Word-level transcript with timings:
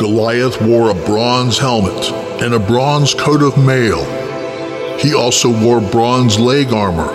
Goliath 0.00 0.62
wore 0.62 0.88
a 0.88 0.94
bronze 0.94 1.58
helmet 1.58 2.10
and 2.40 2.54
a 2.54 2.58
bronze 2.58 3.12
coat 3.12 3.42
of 3.42 3.62
mail. 3.62 4.02
He 4.98 5.12
also 5.12 5.50
wore 5.62 5.82
bronze 5.82 6.40
leg 6.40 6.72
armor, 6.72 7.12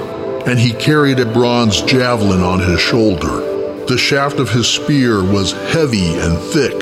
and 0.47 0.59
he 0.59 0.71
carried 0.71 1.19
a 1.19 1.25
bronze 1.25 1.81
javelin 1.81 2.41
on 2.41 2.59
his 2.59 2.79
shoulder. 2.79 3.85
The 3.87 3.97
shaft 3.97 4.37
of 4.37 4.51
his 4.51 4.67
spear 4.67 5.23
was 5.23 5.53
heavy 5.71 6.13
and 6.19 6.37
thick. 6.37 6.79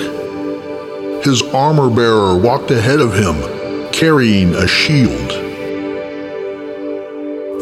His 1.24 1.42
armor 1.54 1.90
bearer 1.90 2.38
walked 2.38 2.72
ahead 2.72 3.00
of 3.00 3.14
him, 3.14 3.90
carrying 3.94 4.54
a 4.56 4.68
shield. 4.68 5.32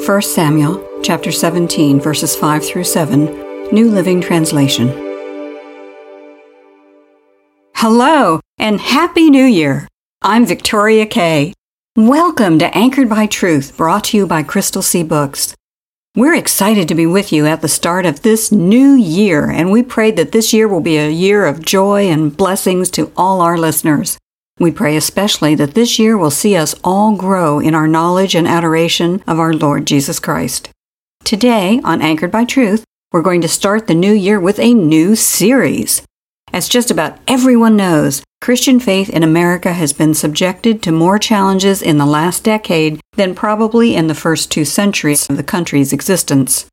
1 0.04 0.22
Samuel 0.24 0.84
chapter 1.04 1.32
17 1.32 2.00
verses 2.00 2.36
5 2.36 2.66
through 2.66 2.86
7, 2.86 3.72
New 3.72 3.92
Living 3.92 4.20
Translation. 4.20 5.11
Hello 7.82 8.40
and 8.60 8.80
Happy 8.80 9.32
New 9.32 9.44
Year! 9.44 9.88
I'm 10.22 10.46
Victoria 10.46 11.08
Kay. 11.08 11.52
Welcome 11.96 12.60
to 12.60 12.78
Anchored 12.78 13.10
by 13.10 13.26
Truth, 13.26 13.76
brought 13.76 14.04
to 14.04 14.18
you 14.18 14.28
by 14.28 14.44
Crystal 14.44 14.84
Sea 14.84 15.02
Books. 15.02 15.56
We're 16.16 16.36
excited 16.36 16.88
to 16.88 16.94
be 16.94 17.08
with 17.08 17.34
you 17.34 17.48
at 17.48 17.64
the 17.64 17.68
start 17.68 18.06
of 18.06 18.22
this 18.22 18.52
new 18.52 18.94
year, 18.94 19.50
and 19.50 19.72
we 19.72 19.82
pray 19.82 20.12
that 20.12 20.32
this 20.32 20.54
year 20.54 20.68
will 20.68 20.82
be 20.82 20.98
a 20.98 21.10
year 21.10 21.48
of 21.48 21.66
joy 21.66 22.08
and 22.08 22.38
blessings 22.38 22.92
to 22.92 23.12
all 23.18 23.42
our 23.42 23.58
listeners. 23.58 24.20
We 24.60 24.70
pray 24.70 24.96
especially 24.96 25.56
that 25.56 25.74
this 25.74 25.98
year 25.98 26.16
will 26.16 26.30
see 26.30 26.56
us 26.56 26.76
all 26.84 27.16
grow 27.16 27.60
in 27.60 27.74
our 27.74 27.88
knowledge 27.88 28.36
and 28.36 28.48
adoration 28.48 29.24
of 29.26 29.40
our 29.40 29.54
Lord 29.54 29.88
Jesus 29.88 30.20
Christ. 30.20 30.70
Today, 31.24 31.82
on 31.84 32.04
Anchored 32.04 32.32
by 32.32 32.46
Truth, 32.46 32.84
we're 33.12 33.24
going 33.24 33.42
to 33.42 33.48
start 33.48 33.88
the 33.88 33.96
new 33.96 34.14
year 34.14 34.40
with 34.40 34.60
a 34.60 34.72
new 34.72 35.16
series. 35.16 36.04
As 36.54 36.68
just 36.68 36.92
about 36.92 37.18
everyone 37.28 37.78
knows, 37.78 38.24
Christian 38.42 38.80
faith 38.80 39.10
in 39.10 39.24
America 39.24 39.74
has 39.74 39.94
been 39.94 40.14
subjected 40.14 40.82
to 40.84 40.92
more 40.92 41.18
challenges 41.18 41.82
in 41.82 41.98
the 41.98 42.06
last 42.06 42.44
decade 42.44 43.00
than 43.14 43.36
probably 43.36 43.96
in 43.96 44.08
the 44.08 44.16
first 44.16 44.52
two 44.52 44.66
centuries 44.66 45.30
of 45.30 45.38
the 45.38 45.44
country's 45.44 45.94
existence. 45.94 46.66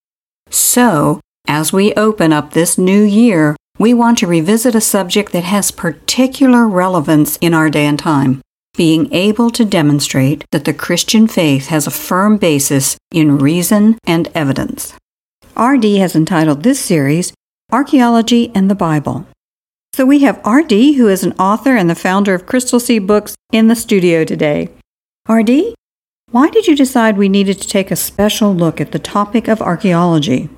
So, 0.50 1.20
as 1.46 1.72
we 1.72 1.94
open 1.94 2.32
up 2.32 2.52
this 2.52 2.78
new 2.78 3.02
year, 3.02 3.56
we 3.78 3.94
want 3.94 4.18
to 4.18 4.26
revisit 4.26 4.74
a 4.74 4.80
subject 4.80 5.32
that 5.32 5.44
has 5.44 5.70
particular 5.70 6.66
relevance 6.66 7.36
in 7.40 7.54
our 7.54 7.70
day 7.70 7.86
and 7.86 7.98
time 7.98 8.42
being 8.78 9.12
able 9.12 9.50
to 9.50 9.64
demonstrate 9.64 10.44
that 10.52 10.64
the 10.64 10.72
Christian 10.72 11.26
faith 11.26 11.66
has 11.66 11.88
a 11.88 11.90
firm 11.90 12.36
basis 12.36 12.96
in 13.10 13.36
reason 13.36 13.98
and 14.06 14.28
evidence. 14.36 14.94
RD 15.58 15.84
has 15.96 16.14
entitled 16.14 16.62
this 16.62 16.78
series 16.78 17.32
Archaeology 17.72 18.52
and 18.54 18.70
the 18.70 18.76
Bible. 18.76 19.26
So 19.98 20.06
we 20.06 20.20
have 20.20 20.40
RD, 20.46 20.70
who 20.94 21.08
is 21.08 21.24
an 21.24 21.32
author 21.40 21.74
and 21.74 21.90
the 21.90 21.96
founder 21.96 22.32
of 22.32 22.46
Crystal 22.46 22.78
Sea 22.78 23.00
Books, 23.00 23.34
in 23.50 23.66
the 23.66 23.74
studio 23.74 24.22
today. 24.22 24.68
RD, 25.28 25.74
why 26.30 26.50
did 26.50 26.68
you 26.68 26.76
decide 26.76 27.16
we 27.16 27.28
needed 27.28 27.60
to 27.60 27.66
take 27.66 27.90
a 27.90 27.96
special 27.96 28.54
look 28.54 28.80
at 28.80 28.92
the 28.92 29.00
topic 29.00 29.48
of 29.48 29.60
archaeology? 29.60 30.50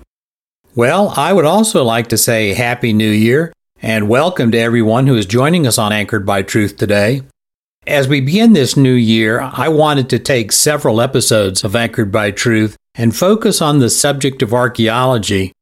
Well, 0.74 1.14
I 1.16 1.32
would 1.32 1.46
also 1.46 1.82
like 1.82 2.08
to 2.08 2.18
say 2.18 2.52
Happy 2.52 2.92
New 2.92 3.08
Year 3.10 3.50
and 3.80 4.10
welcome 4.10 4.50
to 4.50 4.58
everyone 4.58 5.06
who 5.06 5.16
is 5.16 5.24
joining 5.24 5.66
us 5.66 5.78
on 5.78 5.90
Anchored 5.90 6.26
by 6.26 6.42
Truth 6.42 6.76
today. 6.76 7.22
As 7.86 8.08
we 8.08 8.20
begin 8.20 8.52
this 8.52 8.76
new 8.76 8.92
year, 8.92 9.40
I 9.40 9.68
wanted 9.68 10.10
to 10.10 10.18
take 10.18 10.52
several 10.52 11.00
episodes 11.00 11.64
of 11.64 11.74
Anchored 11.74 12.12
by 12.12 12.30
Truth 12.30 12.76
and 12.94 13.16
focus 13.16 13.62
on 13.62 13.78
the 13.78 13.88
subject 13.88 14.42
of 14.42 14.52
archaeology 14.52 15.54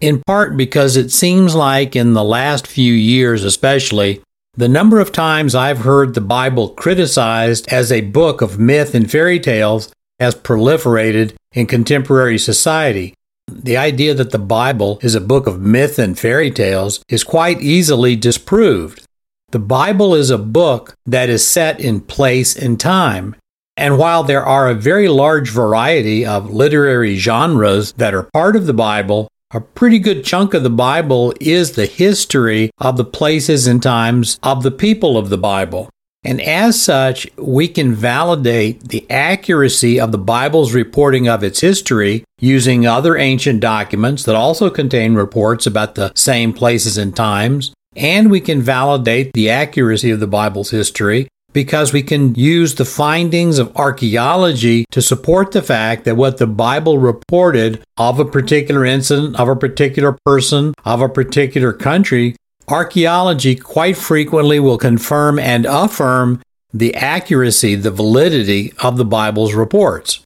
in 0.00 0.22
part 0.26 0.56
because 0.56 0.96
it 0.96 1.10
seems 1.10 1.54
like 1.54 1.96
in 1.96 2.12
the 2.12 2.24
last 2.24 2.66
few 2.66 2.92
years, 2.92 3.44
especially, 3.44 4.22
the 4.54 4.68
number 4.68 5.00
of 5.00 5.12
times 5.12 5.54
I've 5.54 5.78
heard 5.78 6.14
the 6.14 6.20
Bible 6.20 6.70
criticized 6.70 7.70
as 7.72 7.92
a 7.92 8.00
book 8.00 8.40
of 8.40 8.58
myth 8.58 8.94
and 8.94 9.10
fairy 9.10 9.38
tales 9.38 9.92
has 10.18 10.34
proliferated 10.34 11.34
in 11.52 11.66
contemporary 11.66 12.38
society. 12.38 13.14
The 13.48 13.76
idea 13.76 14.14
that 14.14 14.30
the 14.30 14.38
Bible 14.38 14.98
is 15.02 15.14
a 15.14 15.20
book 15.20 15.46
of 15.46 15.60
myth 15.60 15.98
and 15.98 16.18
fairy 16.18 16.50
tales 16.50 17.02
is 17.08 17.22
quite 17.22 17.60
easily 17.60 18.16
disproved. 18.16 19.04
The 19.50 19.58
Bible 19.58 20.14
is 20.14 20.30
a 20.30 20.38
book 20.38 20.94
that 21.06 21.28
is 21.28 21.46
set 21.46 21.78
in 21.78 22.00
place 22.00 22.56
and 22.56 22.80
time. 22.80 23.36
And 23.76 23.98
while 23.98 24.24
there 24.24 24.44
are 24.44 24.68
a 24.68 24.74
very 24.74 25.08
large 25.08 25.50
variety 25.50 26.24
of 26.24 26.50
literary 26.50 27.16
genres 27.16 27.92
that 27.92 28.14
are 28.14 28.28
part 28.32 28.56
of 28.56 28.66
the 28.66 28.74
Bible, 28.74 29.28
a 29.56 29.60
pretty 29.60 29.98
good 29.98 30.22
chunk 30.22 30.52
of 30.52 30.62
the 30.62 30.68
Bible 30.68 31.32
is 31.40 31.72
the 31.72 31.86
history 31.86 32.70
of 32.76 32.98
the 32.98 33.04
places 33.04 33.66
and 33.66 33.82
times 33.82 34.38
of 34.42 34.62
the 34.62 34.70
people 34.70 35.16
of 35.16 35.30
the 35.30 35.38
Bible. 35.38 35.88
And 36.22 36.42
as 36.42 36.82
such, 36.82 37.26
we 37.38 37.66
can 37.66 37.94
validate 37.94 38.88
the 38.88 39.10
accuracy 39.10 39.98
of 39.98 40.12
the 40.12 40.18
Bible's 40.18 40.74
reporting 40.74 41.26
of 41.26 41.42
its 41.42 41.62
history 41.62 42.22
using 42.38 42.86
other 42.86 43.16
ancient 43.16 43.60
documents 43.60 44.24
that 44.24 44.34
also 44.34 44.68
contain 44.68 45.14
reports 45.14 45.66
about 45.66 45.94
the 45.94 46.12
same 46.14 46.52
places 46.52 46.98
and 46.98 47.16
times. 47.16 47.72
And 47.94 48.30
we 48.30 48.40
can 48.40 48.60
validate 48.60 49.32
the 49.32 49.48
accuracy 49.48 50.10
of 50.10 50.20
the 50.20 50.26
Bible's 50.26 50.68
history 50.68 51.28
because 51.56 51.90
we 51.90 52.02
can 52.02 52.34
use 52.34 52.74
the 52.74 52.84
findings 52.84 53.58
of 53.58 53.74
archaeology 53.76 54.84
to 54.90 55.00
support 55.00 55.52
the 55.52 55.62
fact 55.62 56.04
that 56.04 56.14
what 56.14 56.36
the 56.36 56.46
Bible 56.46 56.98
reported 56.98 57.82
of 57.96 58.20
a 58.20 58.26
particular 58.26 58.84
incident, 58.84 59.40
of 59.40 59.48
a 59.48 59.56
particular 59.56 60.18
person, 60.26 60.74
of 60.84 61.00
a 61.00 61.08
particular 61.08 61.72
country, 61.72 62.36
archaeology 62.68 63.56
quite 63.56 63.96
frequently 63.96 64.60
will 64.60 64.76
confirm 64.76 65.38
and 65.38 65.64
affirm 65.64 66.42
the 66.74 66.94
accuracy, 66.94 67.74
the 67.74 67.90
validity 67.90 68.74
of 68.82 68.98
the 68.98 69.04
Bible's 69.06 69.54
reports. 69.54 70.20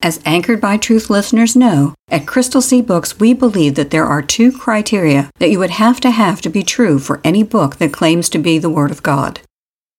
As 0.00 0.20
Anchored 0.24 0.60
by 0.60 0.78
Truth 0.78 1.08
listeners 1.08 1.54
know, 1.54 1.94
at 2.08 2.26
Crystal 2.26 2.60
Sea 2.60 2.82
Books, 2.82 3.20
we 3.20 3.34
believe 3.34 3.76
that 3.76 3.92
there 3.92 4.06
are 4.06 4.20
two 4.20 4.50
criteria 4.50 5.30
that 5.38 5.50
you 5.52 5.60
would 5.60 5.70
have 5.70 6.00
to 6.00 6.10
have 6.10 6.40
to 6.40 6.50
be 6.50 6.64
true 6.64 6.98
for 6.98 7.20
any 7.22 7.44
book 7.44 7.76
that 7.76 7.92
claims 7.92 8.28
to 8.30 8.38
be 8.40 8.58
the 8.58 8.68
Word 8.68 8.90
of 8.90 9.04
God. 9.04 9.42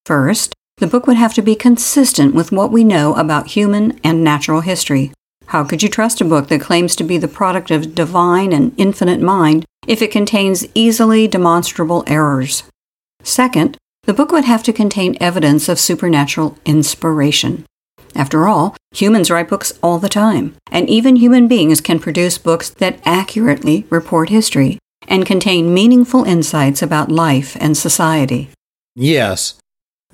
First, 0.04 0.53
the 0.78 0.86
book 0.86 1.06
would 1.06 1.16
have 1.16 1.34
to 1.34 1.42
be 1.42 1.54
consistent 1.54 2.34
with 2.34 2.52
what 2.52 2.72
we 2.72 2.82
know 2.82 3.14
about 3.14 3.48
human 3.48 3.98
and 4.02 4.24
natural 4.24 4.60
history. 4.60 5.12
How 5.46 5.62
could 5.62 5.82
you 5.82 5.88
trust 5.88 6.20
a 6.20 6.24
book 6.24 6.48
that 6.48 6.60
claims 6.60 6.96
to 6.96 7.04
be 7.04 7.18
the 7.18 7.28
product 7.28 7.70
of 7.70 7.94
divine 7.94 8.52
and 8.52 8.74
infinite 8.76 9.20
mind 9.20 9.64
if 9.86 10.02
it 10.02 10.10
contains 10.10 10.66
easily 10.74 11.28
demonstrable 11.28 12.02
errors? 12.06 12.64
Second, 13.22 13.76
the 14.04 14.14
book 14.14 14.32
would 14.32 14.44
have 14.44 14.62
to 14.64 14.72
contain 14.72 15.16
evidence 15.20 15.68
of 15.68 15.78
supernatural 15.78 16.58
inspiration. 16.64 17.64
After 18.14 18.46
all, 18.46 18.76
humans 18.92 19.30
write 19.30 19.48
books 19.48 19.72
all 19.82 19.98
the 19.98 20.08
time, 20.08 20.56
and 20.70 20.88
even 20.88 21.16
human 21.16 21.48
beings 21.48 21.80
can 21.80 21.98
produce 21.98 22.38
books 22.38 22.70
that 22.70 23.00
accurately 23.04 23.86
report 23.90 24.28
history 24.28 24.78
and 25.08 25.26
contain 25.26 25.74
meaningful 25.74 26.24
insights 26.24 26.82
about 26.82 27.10
life 27.10 27.56
and 27.60 27.76
society. 27.76 28.50
Yes, 28.94 29.54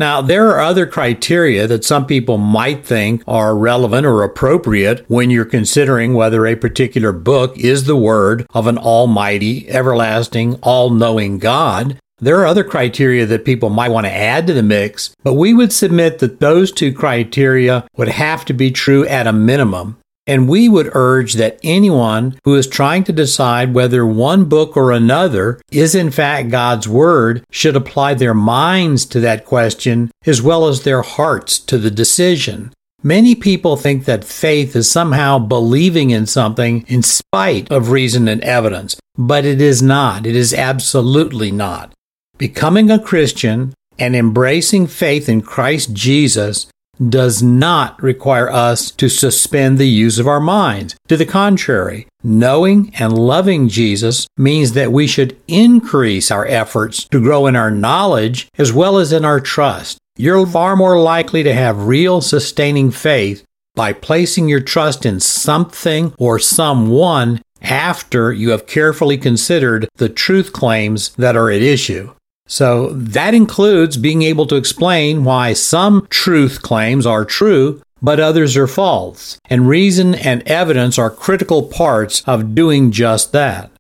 now, 0.01 0.23
there 0.23 0.49
are 0.49 0.61
other 0.61 0.87
criteria 0.87 1.67
that 1.67 1.85
some 1.85 2.07
people 2.07 2.39
might 2.39 2.87
think 2.87 3.23
are 3.29 3.55
relevant 3.55 4.07
or 4.07 4.23
appropriate 4.23 5.05
when 5.09 5.29
you're 5.29 5.45
considering 5.45 6.15
whether 6.15 6.47
a 6.47 6.57
particular 6.57 7.13
book 7.13 7.59
is 7.59 7.85
the 7.85 7.97
word 7.97 8.47
of 8.55 8.67
an 8.67 8.79
almighty, 8.79 9.69
everlasting, 9.69 10.55
all 10.63 10.89
knowing 10.89 11.39
God. 11.39 11.99
There 12.17 12.41
are 12.41 12.47
other 12.47 12.65
criteria 12.65 13.27
that 13.27 13.45
people 13.45 13.69
might 13.69 13.91
want 13.91 14.07
to 14.07 14.13
add 14.13 14.47
to 14.47 14.55
the 14.55 14.63
mix, 14.63 15.15
but 15.23 15.35
we 15.35 15.53
would 15.53 15.71
submit 15.73 16.19
that 16.21 16.41
those 16.41 16.73
two 16.73 16.95
criteria 16.95 17.87
would 17.99 18.09
have 18.09 18.47
to 18.47 18.55
be 18.55 18.71
true 18.71 19.07
at 19.07 19.27
a 19.27 19.35
minimum. 19.35 19.99
And 20.31 20.49
we 20.49 20.69
would 20.69 20.93
urge 20.95 21.33
that 21.35 21.59
anyone 21.65 22.39
who 22.45 22.55
is 22.55 22.69
trying 22.69 23.03
to 23.03 23.13
decide 23.13 23.75
whether 23.75 24.07
one 24.07 24.45
book 24.45 24.77
or 24.77 24.93
another 24.93 25.61
is 25.73 25.93
in 25.93 26.13
fact 26.13 26.51
God's 26.51 26.87
Word 26.87 27.45
should 27.51 27.75
apply 27.75 28.15
their 28.15 28.33
minds 28.33 29.07
to 29.07 29.19
that 29.19 29.45
question 29.45 30.13
as 30.25 30.41
well 30.41 30.69
as 30.69 30.85
their 30.85 31.03
hearts 31.03 31.59
to 31.59 31.79
the 31.79 31.91
decision. 31.91 32.73
Many 33.03 33.35
people 33.35 33.77
think 33.77 34.05
that 34.05 34.23
faith 34.23 34.77
is 34.77 34.89
somehow 34.89 35.41
believing 35.41 36.11
in 36.11 36.27
something 36.27 36.85
in 36.87 37.03
spite 37.03 37.69
of 37.69 37.91
reason 37.91 38.29
and 38.29 38.41
evidence, 38.45 38.95
but 39.19 39.45
it 39.45 39.61
is 39.61 39.83
not. 39.83 40.27
It 40.27 40.37
is 40.37 40.55
absolutely 40.55 41.51
not. 41.51 41.93
Becoming 42.39 42.89
a 42.89 43.03
Christian 43.03 43.75
and 43.99 44.15
embracing 44.15 44.87
faith 44.87 45.29
in 45.29 45.43
Christ 45.43 45.93
Jesus 45.93 46.69
does 47.09 47.43
not 47.43 48.01
require 48.03 48.51
us 48.51 48.91
to 48.93 49.09
suspend 49.09 49.79
the 49.79 49.89
use 49.89 50.19
of 50.19 50.29
our 50.29 50.41
minds. 50.41 50.97
To 51.09 51.17
the 51.17 51.27
contrary, 51.27 52.07
knowing 52.23 52.93
and 52.99 53.17
loving 53.17 53.69
Jesus 53.69 54.27
means 54.37 54.73
that 54.73 54.93
we 54.93 55.07
should 55.07 55.37
increase 55.49 56.31
our 56.31 56.47
efforts 56.47 57.05
to 57.05 57.23
grow 57.23 57.47
in 57.47 57.57
our 57.57 57.71
knowledge 57.71 58.49
as 58.59 58.73
well 58.73 58.99
as 58.99 59.13
in 59.13 59.25
our 59.25 59.41
trust. 59.41 59.99
You're 60.17 60.47
far 60.47 60.77
more 60.77 61.01
likely 61.01 61.43
to 61.45 61.55
have 61.55 61.87
real 61.87 62.21
sustaining 62.21 62.91
faith 62.91 63.45
by 63.75 63.93
placing 63.93 64.49
your 64.49 64.61
trust 64.61 65.07
in 65.07 65.21
something 65.21 66.13
or 66.19 66.39
someone 66.39 67.41
after 67.63 68.33
you 68.33 68.51
have 68.51 68.67
carefully 68.67 69.17
considered 69.17 69.89
the 69.97 70.09
truth 70.09 70.53
claims 70.53 71.11
that 71.11 71.37
are 71.37 71.51
at 71.51 71.63
issue. 71.63 72.13
So 72.51 72.89
that 72.91 73.33
includes 73.33 73.97
being 73.97 74.23
able 74.23 74.45
to 74.49 74.57
explain 74.57 75.23
why 75.23 75.53
some 75.53 76.09
truth 76.11 76.63
claims 76.63 77.07
are 77.07 77.25
true, 77.25 77.81
but 78.03 78.19
others 78.19 78.57
are 78.57 78.67
false. 78.67 79.39
And 79.49 79.69
reason 79.69 80.17
and 80.17 80.43
evidence 80.49 80.99
are 80.99 81.11
critical 81.11 81.63
parts 81.63 82.25
of 82.27 82.57
doing 82.57 82.91
just 82.91 83.31
that. 83.31 83.71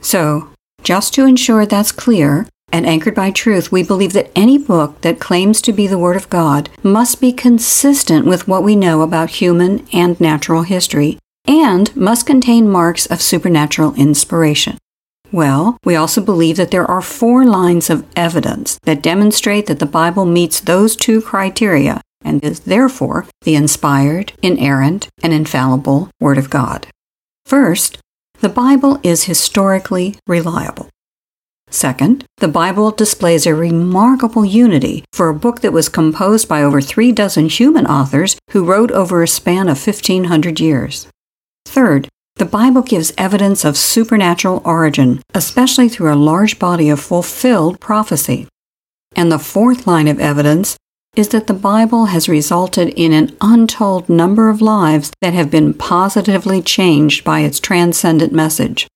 So, 0.00 0.48
just 0.82 1.14
to 1.14 1.24
ensure 1.24 1.64
that's 1.66 1.92
clear, 1.92 2.48
and 2.72 2.84
anchored 2.84 3.14
by 3.14 3.30
truth, 3.30 3.70
we 3.70 3.84
believe 3.84 4.12
that 4.14 4.32
any 4.34 4.58
book 4.58 5.00
that 5.02 5.20
claims 5.20 5.62
to 5.62 5.72
be 5.72 5.86
the 5.86 5.98
Word 5.98 6.16
of 6.16 6.30
God 6.30 6.68
must 6.82 7.20
be 7.20 7.32
consistent 7.32 8.26
with 8.26 8.48
what 8.48 8.64
we 8.64 8.74
know 8.74 9.02
about 9.02 9.30
human 9.30 9.86
and 9.92 10.20
natural 10.20 10.62
history, 10.62 11.18
and 11.46 11.94
must 11.94 12.26
contain 12.26 12.68
marks 12.68 13.06
of 13.06 13.22
supernatural 13.22 13.94
inspiration. 13.94 14.78
Well, 15.32 15.78
we 15.84 15.94
also 15.94 16.20
believe 16.20 16.56
that 16.56 16.70
there 16.70 16.90
are 16.90 17.00
four 17.00 17.44
lines 17.44 17.88
of 17.88 18.04
evidence 18.16 18.78
that 18.82 19.02
demonstrate 19.02 19.66
that 19.66 19.78
the 19.78 19.86
Bible 19.86 20.24
meets 20.24 20.60
those 20.60 20.96
two 20.96 21.22
criteria 21.22 22.00
and 22.24 22.42
is 22.44 22.60
therefore 22.60 23.26
the 23.42 23.54
inspired, 23.54 24.32
inerrant, 24.42 25.08
and 25.22 25.32
infallible 25.32 26.10
Word 26.20 26.36
of 26.36 26.50
God. 26.50 26.88
First, 27.46 27.98
the 28.40 28.48
Bible 28.48 28.98
is 29.02 29.24
historically 29.24 30.16
reliable. 30.26 30.88
Second, 31.70 32.24
the 32.38 32.48
Bible 32.48 32.90
displays 32.90 33.46
a 33.46 33.54
remarkable 33.54 34.44
unity 34.44 35.04
for 35.12 35.28
a 35.28 35.34
book 35.34 35.60
that 35.60 35.72
was 35.72 35.88
composed 35.88 36.48
by 36.48 36.62
over 36.62 36.80
three 36.80 37.12
dozen 37.12 37.48
human 37.48 37.86
authors 37.86 38.36
who 38.50 38.64
wrote 38.64 38.90
over 38.90 39.22
a 39.22 39.28
span 39.28 39.68
of 39.68 39.86
1500 39.86 40.58
years. 40.58 41.06
Third, 41.64 42.08
the 42.40 42.46
Bible 42.46 42.80
gives 42.80 43.12
evidence 43.18 43.66
of 43.66 43.76
supernatural 43.76 44.62
origin, 44.64 45.20
especially 45.34 45.90
through 45.90 46.10
a 46.10 46.16
large 46.16 46.58
body 46.58 46.88
of 46.88 46.98
fulfilled 46.98 47.78
prophecy. 47.80 48.48
And 49.14 49.30
the 49.30 49.38
fourth 49.38 49.86
line 49.86 50.08
of 50.08 50.18
evidence 50.18 50.78
is 51.14 51.28
that 51.28 51.48
the 51.48 51.52
Bible 51.52 52.06
has 52.06 52.30
resulted 52.30 52.88
in 52.96 53.12
an 53.12 53.36
untold 53.42 54.08
number 54.08 54.48
of 54.48 54.62
lives 54.62 55.12
that 55.20 55.34
have 55.34 55.50
been 55.50 55.74
positively 55.74 56.62
changed 56.62 57.24
by 57.24 57.40
its 57.40 57.60
transcendent 57.60 58.32
message. 58.32 58.88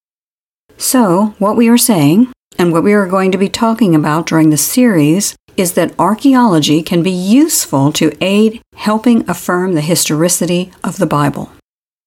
So, 0.79 1.35
what 1.39 1.55
we 1.55 1.69
are 1.69 1.77
saying, 1.77 2.33
and 2.57 2.73
what 2.73 2.83
we 2.83 2.95
are 2.95 3.07
going 3.07 3.31
to 3.33 3.37
be 3.37 3.51
talking 3.51 3.95
about 3.95 4.25
during 4.25 4.49
the 4.49 4.57
series, 4.57 5.37
is 5.55 5.75
that 5.75 5.93
archaeology 5.99 6.83
can 6.83 7.03
be 7.03 7.11
useful 7.11 7.93
to 7.93 8.17
aid 8.23 8.63
helping 8.75 9.29
affirm 9.29 9.75
the 9.75 9.83
historicity 9.83 10.73
of 10.83 10.97
the 10.97 11.05
Bible. 11.05 11.53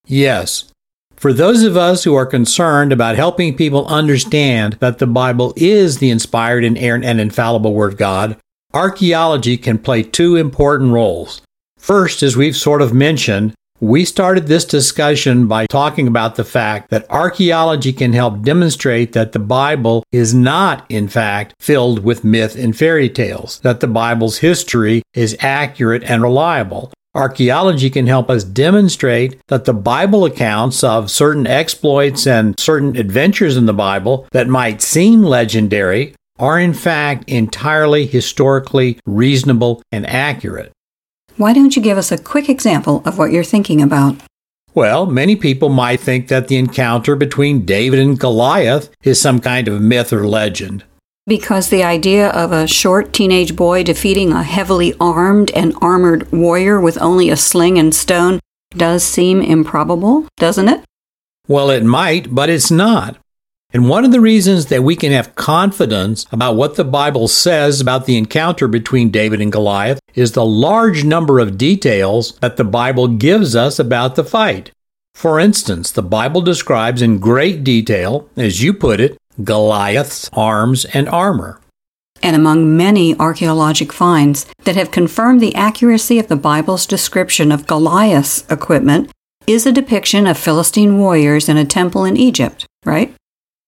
Yes, 0.07 0.71
for 1.17 1.33
those 1.33 1.63
of 1.63 1.75
us 1.75 2.03
who 2.03 2.13
are 2.13 2.25
concerned 2.25 2.93
about 2.93 3.15
helping 3.15 3.55
people 3.55 3.87
understand 3.87 4.73
that 4.79 4.99
the 4.99 5.07
Bible 5.07 5.53
is 5.55 5.97
the 5.97 6.11
inspired, 6.11 6.63
and 6.63 6.77
infallible 6.77 7.73
Word 7.73 7.93
of 7.93 7.99
God, 7.99 8.37
archaeology 8.73 9.57
can 9.57 9.79
play 9.79 10.03
two 10.03 10.35
important 10.35 10.93
roles. 10.93 11.41
First, 11.77 12.21
as 12.21 12.37
we've 12.37 12.55
sort 12.55 12.81
of 12.81 12.93
mentioned, 12.93 13.53
we 13.79 14.05
started 14.05 14.47
this 14.47 14.65
discussion 14.65 15.47
by 15.47 15.67
talking 15.67 16.07
about 16.07 16.35
the 16.35 16.43
fact 16.43 16.89
that 16.89 17.09
archaeology 17.11 17.93
can 17.93 18.13
help 18.13 18.41
demonstrate 18.41 19.13
that 19.13 19.33
the 19.33 19.39
Bible 19.39 20.03
is 20.11 20.33
not, 20.33 20.83
in 20.89 21.07
fact, 21.07 21.53
filled 21.59 22.03
with 22.03 22.23
myth 22.23 22.55
and 22.55 22.75
fairy 22.75 23.07
tales, 23.07 23.59
that 23.59 23.79
the 23.79 23.87
Bible's 23.87 24.39
history 24.39 25.03
is 25.13 25.37
accurate 25.41 26.03
and 26.05 26.23
reliable, 26.23 26.91
Archaeology 27.17 27.89
can 27.89 28.05
help 28.05 28.29
us 28.29 28.43
demonstrate 28.43 29.41
that 29.47 29.65
the 29.65 29.73
Bible 29.73 30.23
accounts 30.23 30.83
of 30.83 31.09
certain 31.09 31.47
exploits 31.47 32.27
and 32.27 32.57
certain 32.59 32.95
adventures 32.95 33.57
in 33.57 33.65
the 33.65 33.73
Bible 33.73 34.27
that 34.33 34.47
might 34.47 34.83
seem 34.83 35.23
legendary 35.23 36.13
are 36.37 36.59
in 36.59 36.75
fact 36.75 37.27
entirely 37.27 38.05
historically 38.05 38.99
reasonable 39.07 39.81
and 39.91 40.05
accurate. 40.05 40.71
Why 41.37 41.53
don't 41.53 41.75
you 41.75 41.81
give 41.81 41.97
us 41.97 42.11
a 42.11 42.19
quick 42.19 42.49
example 42.49 43.01
of 43.03 43.17
what 43.17 43.31
you're 43.31 43.43
thinking 43.43 43.81
about? 43.81 44.17
Well, 44.75 45.07
many 45.07 45.35
people 45.35 45.69
might 45.69 45.99
think 45.99 46.27
that 46.27 46.49
the 46.49 46.57
encounter 46.57 47.15
between 47.15 47.65
David 47.65 47.97
and 47.97 48.19
Goliath 48.19 48.91
is 49.01 49.19
some 49.19 49.39
kind 49.39 49.67
of 49.67 49.81
myth 49.81 50.13
or 50.13 50.27
legend. 50.27 50.83
Because 51.27 51.67
the 51.67 51.83
idea 51.83 52.29
of 52.29 52.53
a 52.53 52.67
short 52.67 53.11
teenage 53.11 53.53
boy 53.53 53.83
defeating 53.83 54.31
a 54.31 54.43
heavily 54.43 54.93
armed 54.97 55.51
and 55.51 55.75
armored 55.81 56.31
warrior 56.31 56.79
with 56.79 56.97
only 57.01 57.29
a 57.29 57.35
sling 57.35 57.77
and 57.77 57.93
stone 57.93 58.39
does 58.69 59.03
seem 59.03 59.41
improbable, 59.41 60.25
doesn't 60.37 60.69
it? 60.69 60.85
Well, 61.45 61.69
it 61.69 61.83
might, 61.83 62.33
but 62.33 62.49
it's 62.49 62.71
not. 62.71 63.17
And 63.73 63.89
one 63.89 64.05
of 64.05 64.13
the 64.13 64.21
reasons 64.21 64.67
that 64.67 64.83
we 64.83 64.95
can 64.95 65.11
have 65.11 65.35
confidence 65.35 66.25
about 66.31 66.55
what 66.55 66.75
the 66.75 66.85
Bible 66.85 67.27
says 67.27 67.81
about 67.81 68.05
the 68.05 68.17
encounter 68.17 68.69
between 68.69 69.11
David 69.11 69.41
and 69.41 69.51
Goliath 69.51 69.99
is 70.15 70.31
the 70.31 70.45
large 70.45 71.03
number 71.03 71.39
of 71.39 71.57
details 71.57 72.37
that 72.39 72.55
the 72.55 72.63
Bible 72.63 73.09
gives 73.09 73.53
us 73.53 73.79
about 73.79 74.15
the 74.15 74.23
fight. 74.23 74.71
For 75.13 75.41
instance, 75.41 75.91
the 75.91 76.03
Bible 76.03 76.39
describes 76.39 77.01
in 77.01 77.19
great 77.19 77.65
detail, 77.65 78.29
as 78.37 78.63
you 78.63 78.73
put 78.73 79.01
it, 79.01 79.17
Goliath's 79.43 80.29
arms 80.33 80.85
and 80.85 81.07
armor. 81.09 81.59
And 82.23 82.35
among 82.35 82.75
many 82.75 83.17
archaeologic 83.19 83.93
finds 83.93 84.45
that 84.63 84.75
have 84.75 84.91
confirmed 84.91 85.39
the 85.39 85.55
accuracy 85.55 86.19
of 86.19 86.27
the 86.27 86.35
Bible's 86.35 86.85
description 86.85 87.51
of 87.51 87.67
Goliath's 87.67 88.45
equipment 88.49 89.11
is 89.45 89.65
a 89.65 89.71
depiction 89.71 90.27
of 90.27 90.37
Philistine 90.37 90.97
warriors 90.97 91.47
in 91.47 91.57
a 91.57 91.65
temple 91.65 92.03
in 92.03 92.17
Egypt, 92.17 92.65
right? 92.85 93.13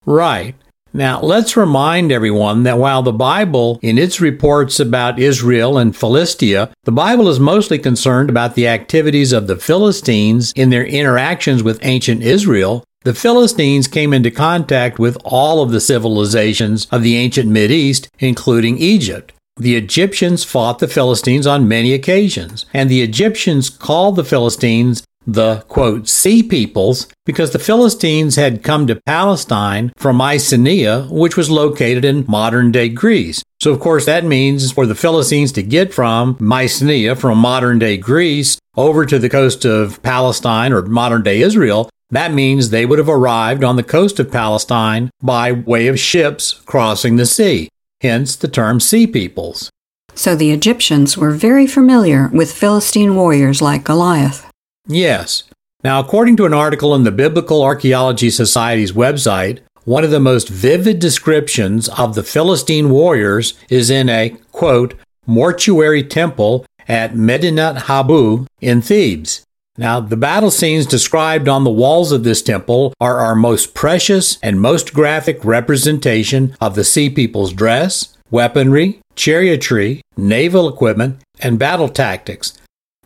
Right. 0.05 0.55
Now, 0.91 1.22
let's 1.22 1.55
remind 1.55 2.12
everyone 2.12 2.63
that 2.63 2.79
while 2.79 3.03
the 3.03 3.12
Bible, 3.12 3.79
in 3.84 4.00
its 4.00 4.20
reports 4.20 4.79
about 4.79 5.20
Israel 5.20 5.77
and 5.77 5.96
Philistia, 5.96 6.72
the 6.84 6.91
Bible 6.91 7.29
is 7.29 7.39
mostly 7.39 7.77
concerned 7.77 8.29
about 8.29 8.55
the 8.55 8.67
activities 8.67 9.32
of 9.32 9.46
the 9.46 9.55
Philistines 9.55 10.51
in 10.55 10.72
their 10.72 10.86
interactions 10.86 11.62
with 11.62 11.79
ancient 11.84 12.24
Israel, 12.24 12.84
the 13.03 13.13
Philistines 13.13 13.88
came 13.88 14.13
into 14.13 14.29
contact 14.29 15.00
with 15.00 15.18
all 15.24 15.62
of 15.62 15.72
the 15.72 15.79
civilizations 15.79 16.86
of 16.91 17.01
the 17.01 17.15
ancient 17.15 17.56
East, 17.56 18.10
including 18.20 18.77
Egypt. 18.77 19.32
The 19.56 19.77
Egyptians 19.77 20.44
fought 20.44 20.79
the 20.79 20.88
Philistines 20.88 21.48
on 21.48 21.68
many 21.68 21.94
occasions, 21.94 22.65
and 22.74 22.89
the 22.89 23.01
Egyptians 23.01 23.70
called 23.70 24.15
the 24.15 24.24
Philistines 24.25 25.03
the 25.25 25.63
quote 25.68 26.08
sea 26.08 26.41
peoples 26.41 27.08
because 27.25 27.51
the 27.51 27.60
Philistines 27.60 28.36
had 28.36 28.63
come 28.63 28.88
to 28.88 29.01
Palestine 29.06 29.91
from 29.96 30.15
Mycenae, 30.15 31.08
which 31.10 31.38
was 31.38 31.51
located 31.51 32.03
in 32.03 32.25
modern 32.27 32.72
day 32.72 32.89
Greece. 32.89 33.44
So, 33.62 33.72
of 33.72 33.79
course, 33.79 34.06
that 34.06 34.25
means 34.25 34.72
for 34.72 34.86
the 34.86 34.96
Philistines 34.96 35.51
to 35.53 35.63
get 35.63 35.94
from 35.94 36.38
Mycenae, 36.39 37.15
from 37.15 37.38
modern 37.38 37.79
day 37.79 37.98
Greece, 37.98 38.58
over 38.75 39.06
to 39.06 39.20
the 39.20 39.29
coast 39.29 39.65
of 39.65 40.01
Palestine 40.03 40.74
or 40.74 40.82
modern 40.84 41.22
day 41.22 41.41
Israel, 41.41 41.89
that 42.12 42.34
means 42.34 42.70
they 42.70 42.86
would 42.86 43.00
have 43.00 43.10
arrived 43.10 43.63
on 43.63 43.75
the 43.75 43.84
coast 43.84 44.20
of 44.20 44.32
Palestine 44.32 45.12
by 45.22 45.51
way 45.51 45.88
of 45.88 46.00
ships 46.00 46.54
crossing 46.66 47.16
the 47.16 47.25
sea, 47.25 47.70
hence 48.01 48.36
the 48.36 48.48
term 48.48 48.80
sea 48.80 49.06
peoples. 49.06 49.70
So 50.16 50.36
the 50.36 50.51
Egyptians 50.51 51.18
were 51.18 51.32
very 51.32 51.68
familiar 51.68 52.30
with 52.34 52.51
Philistine 52.51 53.16
warriors 53.16 53.62
like 53.62 53.84
Goliath. 53.84 54.50
Yes. 54.88 55.44
Now, 55.84 56.00
according 56.00 56.36
to 56.38 56.46
an 56.46 56.54
article 56.54 56.94
in 56.94 57.04
the 57.04 57.12
Biblical 57.12 57.63
Archaeology 57.63 58.30
Society's 58.30 58.92
website, 58.92 59.60
one 59.86 60.04
of 60.04 60.12
the 60.12 60.20
most 60.20 60.50
vivid 60.50 61.00
descriptions 61.00 61.88
of 61.89 62.16
the 62.16 62.24
Philistine 62.24 62.89
warriors 62.89 63.54
is 63.70 63.89
in 63.89 64.10
a, 64.10 64.36
quote, 64.51 64.94
mortuary 65.25 66.04
temple 66.04 66.66
at 66.88 67.16
Medinet 67.16 67.84
Habu 67.84 68.46
in 68.60 68.82
Thebes. 68.82 69.44
Now, 69.79 70.01
the 70.01 70.17
battle 70.17 70.51
scenes 70.51 70.86
described 70.86 71.48
on 71.48 71.63
the 71.63 71.69
walls 71.69 72.12
of 72.12 72.25
this 72.25 72.41
temple 72.41 72.93
are 73.00 73.19
our 73.19 73.33
most 73.33 73.74
precious 73.74 74.38
and 74.43 74.59
most 74.59 74.93
graphic 74.93 75.45
representation 75.45 76.53
of 76.59 76.75
the 76.75 76.83
Sea 76.83 77.09
People's 77.09 77.53
dress, 77.53 78.17
weaponry, 78.29 79.00
chariotry, 79.15 80.01
naval 80.17 80.67
equipment, 80.67 81.21
and 81.39 81.57
battle 81.57 81.88
tactics. 81.88 82.57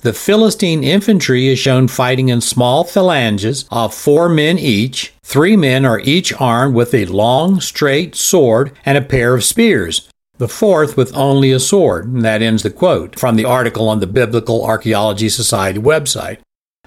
The 0.01 0.13
Philistine 0.13 0.84
infantry 0.84 1.48
is 1.48 1.60
shown 1.60 1.89
fighting 1.89 2.30
in 2.30 2.42
small 2.42 2.84
phalanges 2.84 3.65
of 3.70 3.94
four 3.94 4.27
men 4.27 4.58
each. 4.58 5.13
Three 5.22 5.56
men 5.56 5.86
are 5.86 6.00
each 6.00 6.34
armed 6.42 6.74
with 6.74 6.96
a 6.96 7.06
long, 7.06 7.62
straight 7.62 8.15
sword 8.15 8.72
and 8.84 8.98
a 8.98 9.03
pair 9.03 9.36
of 9.36 9.44
spears. 9.44 10.10
the 10.39 10.48
fourth 10.48 10.98
with 10.98 11.15
only 11.15 11.51
a 11.51 11.60
sword. 11.60 12.08
And 12.08 12.25
that 12.25 12.42
ends 12.42 12.63
the 12.63 12.72
quote 12.72 13.20
from 13.20 13.36
the 13.36 13.46
article 13.46 13.88
on 13.88 14.00
the 14.00 14.08
Biblical 14.08 14.65
Archaeology 14.65 15.30
Society 15.30 15.80
website. 15.80 16.39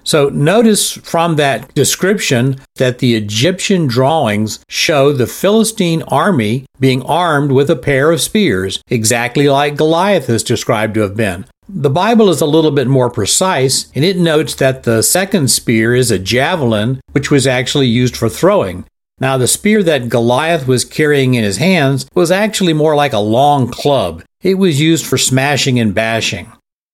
So 0.06 0.28
notice 0.28 0.92
from 0.92 1.34
that 1.34 1.74
description 1.74 2.60
that 2.76 3.00
the 3.00 3.16
Egyptian 3.16 3.88
drawings 3.88 4.64
show 4.68 5.12
the 5.12 5.26
Philistine 5.26 6.02
army 6.04 6.64
being 6.78 7.02
armed 7.02 7.50
with 7.50 7.68
a 7.68 7.76
pair 7.76 8.12
of 8.12 8.20
spears, 8.20 8.80
exactly 8.86 9.48
like 9.48 9.76
Goliath 9.76 10.30
is 10.30 10.44
described 10.44 10.94
to 10.94 11.00
have 11.00 11.16
been. 11.16 11.44
The 11.68 11.90
Bible 11.90 12.30
is 12.30 12.40
a 12.40 12.46
little 12.46 12.70
bit 12.70 12.86
more 12.86 13.10
precise, 13.10 13.90
and 13.96 14.04
it 14.04 14.16
notes 14.16 14.54
that 14.54 14.84
the 14.84 15.02
second 15.02 15.50
spear 15.50 15.92
is 15.92 16.12
a 16.12 16.20
javelin, 16.20 17.00
which 17.10 17.32
was 17.32 17.44
actually 17.44 17.88
used 17.88 18.16
for 18.16 18.28
throwing. 18.28 18.84
Now, 19.18 19.36
the 19.36 19.48
spear 19.48 19.82
that 19.82 20.08
Goliath 20.08 20.68
was 20.68 20.84
carrying 20.84 21.34
in 21.34 21.42
his 21.42 21.56
hands 21.56 22.06
was 22.14 22.30
actually 22.30 22.74
more 22.74 22.94
like 22.94 23.12
a 23.12 23.18
long 23.18 23.68
club. 23.68 24.22
It 24.40 24.54
was 24.54 24.80
used 24.80 25.04
for 25.04 25.18
smashing 25.18 25.80
and 25.80 25.92
bashing. 25.92 26.52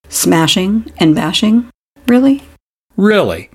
Smashing 0.09 0.91
and 0.97 1.15
bashing? 1.15 1.69
Really? 2.07 2.43
Really. 2.97 3.51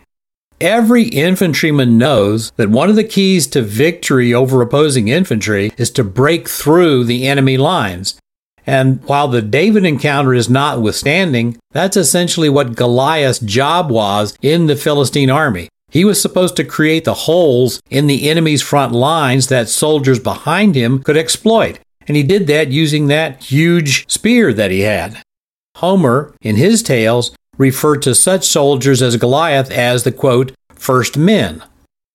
Every 0.60 1.04
infantryman 1.04 1.98
knows 1.98 2.52
that 2.56 2.70
one 2.70 2.90
of 2.90 2.96
the 2.96 3.04
keys 3.04 3.46
to 3.48 3.62
victory 3.62 4.34
over 4.34 4.62
opposing 4.62 5.08
infantry 5.08 5.72
is 5.78 5.92
to 5.92 6.04
break 6.04 6.50
through 6.50 7.04
the 7.04 7.28
enemy 7.28 7.58
lines. 7.58 8.20
And 8.66 9.04
while 9.06 9.28
the 9.28 9.42
David 9.42 9.86
encounter 9.86 10.34
is 10.34 10.50
notwithstanding, 10.50 11.58
that's 11.72 11.96
essentially 11.96 12.50
what 12.50 12.76
Goliath's 12.76 13.40
job 13.40 13.92
was 13.92 14.36
in 14.42 14.66
the 14.66 14.76
Philistine 14.76 15.30
army. 15.30 15.70
He 15.90 16.04
was 16.04 16.22
supposed 16.22 16.56
to 16.58 16.66
create 16.66 17.06
the 17.06 17.14
holes 17.14 17.80
in 17.90 18.08
the 18.08 18.30
enemy's 18.30 18.62
front 18.62 18.92
lines 18.92 19.48
that 19.48 19.70
soldiers 19.70 20.20
behind 20.20 20.76
him 20.76 21.02
could 21.02 21.16
exploit. 21.16 21.80
And 22.08 22.18
he 22.18 22.24
did 22.24 22.48
that 22.48 22.72
using 22.72 23.08
that 23.08 23.44
huge 23.44 24.10
spear 24.10 24.54
that 24.54 24.72
he 24.72 24.82
had. 24.82 25.22
Homer, 25.78 26.34
in 26.42 26.56
his 26.56 26.82
tales, 26.84 27.32
referred 27.58 28.02
to 28.04 28.16
such 28.16 28.46
soldiers 28.48 29.02
as 29.02 29.18
Goliath 29.18 29.72
as 29.72 30.04
the 30.04 30.12
quote, 30.12 30.54
first 30.74 31.18
men. 31.18 31.64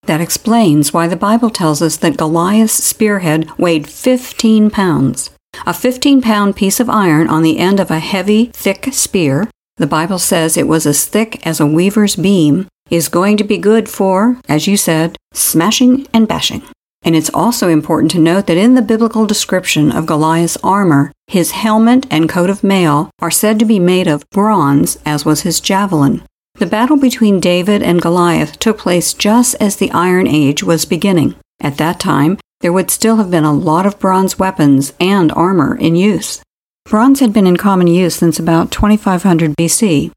That 0.06 0.20
explains 0.20 0.92
why 0.92 1.06
the 1.06 1.16
Bible 1.16 1.50
tells 1.50 1.80
us 1.80 1.96
that 1.98 2.16
Goliath's 2.16 2.82
spearhead 2.82 3.48
weighed 3.58 3.88
15 3.88 4.70
pounds. 4.70 5.30
A 5.66 5.72
15 5.72 6.22
pound 6.22 6.56
piece 6.56 6.80
of 6.80 6.90
iron 6.90 7.28
on 7.28 7.42
the 7.42 7.58
end 7.58 7.78
of 7.78 7.90
a 7.90 8.00
heavy, 8.00 8.46
thick 8.46 8.88
spear, 8.92 9.48
the 9.76 9.86
Bible 9.86 10.18
says 10.18 10.56
it 10.56 10.68
was 10.68 10.86
as 10.86 11.06
thick 11.06 11.46
as 11.46 11.60
a 11.60 11.66
weaver's 11.66 12.16
beam, 12.16 12.66
is 12.90 13.08
going 13.08 13.36
to 13.36 13.44
be 13.44 13.58
good 13.58 13.88
for, 13.88 14.38
as 14.48 14.66
you 14.66 14.76
said, 14.76 15.16
smashing 15.32 16.06
and 16.12 16.28
bashing. 16.28 16.62
And 17.02 17.16
it's 17.16 17.30
also 17.32 17.68
important 17.68 18.10
to 18.12 18.18
note 18.18 18.46
that 18.46 18.56
in 18.56 18.74
the 18.74 18.82
biblical 18.82 19.26
description 19.26 19.90
of 19.90 20.06
Goliath's 20.06 20.58
armor, 20.62 21.10
his 21.32 21.52
helmet 21.52 22.06
and 22.10 22.28
coat 22.28 22.50
of 22.50 22.62
mail 22.62 23.10
are 23.20 23.30
said 23.30 23.58
to 23.58 23.64
be 23.64 23.78
made 23.78 24.06
of 24.06 24.28
bronze, 24.30 24.98
as 25.06 25.24
was 25.24 25.40
his 25.40 25.60
javelin. 25.60 26.22
The 26.56 26.66
battle 26.66 26.98
between 26.98 27.40
David 27.40 27.82
and 27.82 28.02
Goliath 28.02 28.58
took 28.58 28.76
place 28.76 29.14
just 29.14 29.54
as 29.58 29.76
the 29.76 29.90
Iron 29.92 30.26
Age 30.26 30.62
was 30.62 30.84
beginning. 30.84 31.34
At 31.58 31.78
that 31.78 31.98
time, 31.98 32.38
there 32.60 32.72
would 32.72 32.90
still 32.90 33.16
have 33.16 33.30
been 33.30 33.44
a 33.44 33.52
lot 33.52 33.86
of 33.86 33.98
bronze 33.98 34.38
weapons 34.38 34.92
and 35.00 35.32
armor 35.32 35.74
in 35.74 35.96
use. 35.96 36.42
Bronze 36.84 37.20
had 37.20 37.32
been 37.32 37.46
in 37.46 37.56
common 37.56 37.86
use 37.86 38.14
since 38.14 38.38
about 38.38 38.70
2500 38.70 39.56
BC, 39.56 40.12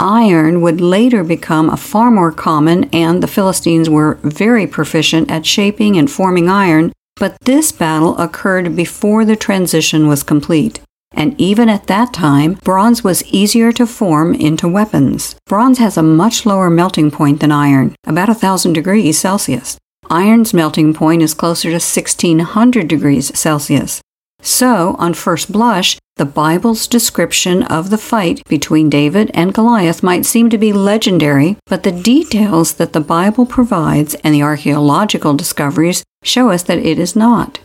Iron 0.00 0.60
would 0.60 0.80
later 0.80 1.24
become 1.24 1.68
a 1.68 1.76
far 1.76 2.10
more 2.10 2.30
common, 2.30 2.84
and 2.92 3.22
the 3.22 3.26
Philistines 3.26 3.90
were 3.90 4.18
very 4.22 4.66
proficient 4.66 5.30
at 5.30 5.44
shaping 5.44 5.96
and 5.96 6.10
forming 6.10 6.48
iron, 6.48 6.92
but 7.18 7.36
this 7.42 7.72
battle 7.72 8.16
occurred 8.18 8.76
before 8.76 9.24
the 9.24 9.36
transition 9.36 10.06
was 10.06 10.22
complete. 10.22 10.80
And 11.12 11.40
even 11.40 11.68
at 11.68 11.86
that 11.86 12.12
time, 12.12 12.54
bronze 12.64 13.02
was 13.02 13.24
easier 13.24 13.72
to 13.72 13.86
form 13.86 14.34
into 14.34 14.68
weapons. 14.68 15.36
Bronze 15.46 15.78
has 15.78 15.96
a 15.96 16.02
much 16.02 16.44
lower 16.44 16.70
melting 16.70 17.10
point 17.10 17.40
than 17.40 17.50
iron, 17.50 17.94
about 18.06 18.28
1000 18.28 18.72
degrees 18.72 19.18
Celsius. 19.18 19.78
Iron's 20.10 20.54
melting 20.54 20.94
point 20.94 21.22
is 21.22 21.34
closer 21.34 21.68
to 21.68 21.74
1600 21.74 22.88
degrees 22.88 23.36
Celsius. 23.38 24.00
So, 24.40 24.94
on 24.98 25.14
first 25.14 25.50
blush, 25.50 25.98
the 26.16 26.24
Bible's 26.24 26.86
description 26.86 27.62
of 27.64 27.90
the 27.90 27.98
fight 27.98 28.42
between 28.48 28.88
David 28.88 29.30
and 29.34 29.52
Goliath 29.52 30.02
might 30.02 30.24
seem 30.24 30.48
to 30.50 30.58
be 30.58 30.72
legendary, 30.72 31.56
but 31.66 31.82
the 31.82 31.92
details 31.92 32.74
that 32.74 32.92
the 32.92 33.00
Bible 33.00 33.46
provides 33.46 34.14
and 34.16 34.34
the 34.34 34.42
archaeological 34.42 35.34
discoveries 35.34 36.04
show 36.22 36.50
us 36.50 36.62
that 36.64 36.78
it 36.78 36.98
is 36.98 37.16
not. 37.16 37.60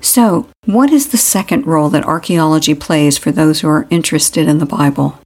So, 0.00 0.48
what 0.64 0.90
is 0.90 1.08
the 1.08 1.16
second 1.16 1.66
role 1.66 1.88
that 1.90 2.04
archaeology 2.04 2.74
plays 2.74 3.16
for 3.16 3.32
those 3.32 3.60
who 3.60 3.68
are 3.68 3.86
interested 3.90 4.46
in 4.46 4.58
the 4.58 4.66
Bible? 4.66 5.18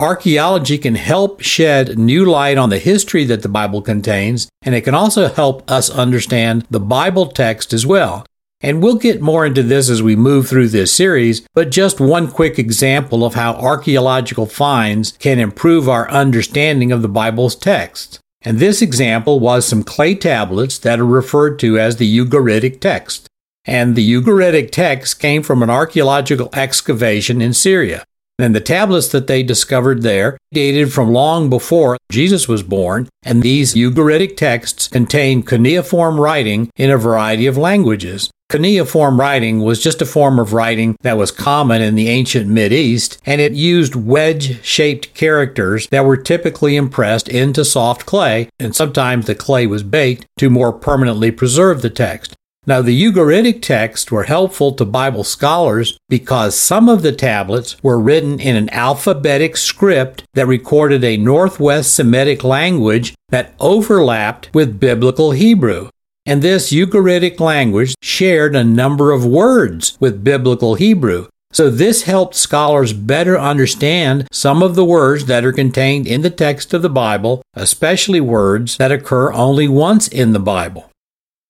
Archaeology 0.00 0.76
can 0.76 0.96
help 0.96 1.40
shed 1.40 1.96
new 1.96 2.24
light 2.24 2.58
on 2.58 2.68
the 2.68 2.80
history 2.80 3.24
that 3.26 3.42
the 3.42 3.48
Bible 3.48 3.80
contains, 3.80 4.48
and 4.62 4.74
it 4.74 4.80
can 4.80 4.94
also 4.94 5.28
help 5.28 5.70
us 5.70 5.88
understand 5.88 6.66
the 6.68 6.80
Bible 6.80 7.26
text 7.26 7.72
as 7.72 7.86
well. 7.86 8.26
And 8.60 8.82
we'll 8.82 8.96
get 8.96 9.20
more 9.20 9.46
into 9.46 9.62
this 9.62 9.88
as 9.88 10.02
we 10.02 10.16
move 10.16 10.48
through 10.48 10.68
this 10.68 10.92
series, 10.92 11.46
but 11.54 11.70
just 11.70 12.00
one 12.00 12.28
quick 12.28 12.58
example 12.58 13.24
of 13.24 13.34
how 13.34 13.52
archaeological 13.52 14.46
finds 14.46 15.12
can 15.12 15.38
improve 15.38 15.88
our 15.88 16.10
understanding 16.10 16.90
of 16.90 17.02
the 17.02 17.08
Bible's 17.08 17.54
text. 17.54 18.18
And 18.44 18.58
this 18.58 18.82
example 18.82 19.40
was 19.40 19.66
some 19.66 19.82
clay 19.82 20.14
tablets 20.14 20.78
that 20.78 21.00
are 21.00 21.06
referred 21.06 21.58
to 21.60 21.78
as 21.78 21.96
the 21.96 22.18
Ugaritic 22.18 22.80
text. 22.80 23.26
And 23.64 23.96
the 23.96 24.12
Ugaritic 24.14 24.70
text 24.70 25.18
came 25.18 25.42
from 25.42 25.62
an 25.62 25.70
archaeological 25.70 26.50
excavation 26.52 27.40
in 27.40 27.54
Syria. 27.54 28.04
And 28.38 28.54
the 28.54 28.60
tablets 28.60 29.08
that 29.08 29.28
they 29.28 29.42
discovered 29.42 30.02
there 30.02 30.36
dated 30.52 30.92
from 30.92 31.12
long 31.12 31.48
before 31.48 31.96
Jesus 32.10 32.48
was 32.48 32.62
born, 32.62 33.08
and 33.22 33.42
these 33.42 33.74
Ugaritic 33.74 34.36
texts 34.36 34.88
contain 34.88 35.42
cuneiform 35.42 36.20
writing 36.20 36.68
in 36.76 36.90
a 36.90 36.98
variety 36.98 37.46
of 37.46 37.56
languages. 37.56 38.30
Cuneiform 38.50 39.18
writing 39.18 39.60
was 39.60 39.82
just 39.82 40.02
a 40.02 40.06
form 40.06 40.38
of 40.38 40.52
writing 40.52 40.96
that 41.00 41.16
was 41.16 41.30
common 41.30 41.82
in 41.82 41.94
the 41.94 42.08
ancient 42.08 42.56
East, 42.56 43.18
and 43.24 43.40
it 43.40 43.52
used 43.52 43.96
wedge 43.96 44.62
shaped 44.64 45.12
characters 45.14 45.88
that 45.88 46.04
were 46.04 46.16
typically 46.16 46.76
impressed 46.76 47.28
into 47.28 47.64
soft 47.64 48.06
clay, 48.06 48.48
and 48.58 48.76
sometimes 48.76 49.26
the 49.26 49.34
clay 49.34 49.66
was 49.66 49.82
baked 49.82 50.26
to 50.38 50.50
more 50.50 50.72
permanently 50.72 51.30
preserve 51.30 51.82
the 51.82 51.90
text. 51.90 52.34
Now, 52.66 52.80
the 52.80 52.98
Ugaritic 53.02 53.60
texts 53.60 54.10
were 54.10 54.22
helpful 54.22 54.72
to 54.72 54.86
Bible 54.86 55.24
scholars 55.24 55.98
because 56.08 56.56
some 56.56 56.88
of 56.88 57.02
the 57.02 57.12
tablets 57.12 57.76
were 57.82 58.00
written 58.00 58.40
in 58.40 58.56
an 58.56 58.70
alphabetic 58.70 59.58
script 59.58 60.24
that 60.32 60.46
recorded 60.46 61.04
a 61.04 61.18
Northwest 61.18 61.92
Semitic 61.92 62.42
language 62.42 63.14
that 63.28 63.54
overlapped 63.60 64.48
with 64.54 64.80
Biblical 64.80 65.32
Hebrew. 65.32 65.90
And 66.26 66.40
this 66.40 66.72
Ugaritic 66.72 67.38
language 67.38 67.94
shared 68.00 68.56
a 68.56 68.64
number 68.64 69.12
of 69.12 69.26
words 69.26 69.98
with 70.00 70.24
Biblical 70.24 70.74
Hebrew. 70.74 71.28
So 71.52 71.68
this 71.68 72.04
helped 72.04 72.34
scholars 72.34 72.94
better 72.94 73.38
understand 73.38 74.26
some 74.32 74.62
of 74.62 74.74
the 74.74 74.86
words 74.86 75.26
that 75.26 75.44
are 75.44 75.52
contained 75.52 76.06
in 76.06 76.22
the 76.22 76.30
text 76.30 76.72
of 76.72 76.80
the 76.80 76.88
Bible, 76.88 77.42
especially 77.54 78.20
words 78.20 78.78
that 78.78 78.90
occur 78.90 79.32
only 79.32 79.68
once 79.68 80.08
in 80.08 80.32
the 80.32 80.40
Bible. 80.40 80.90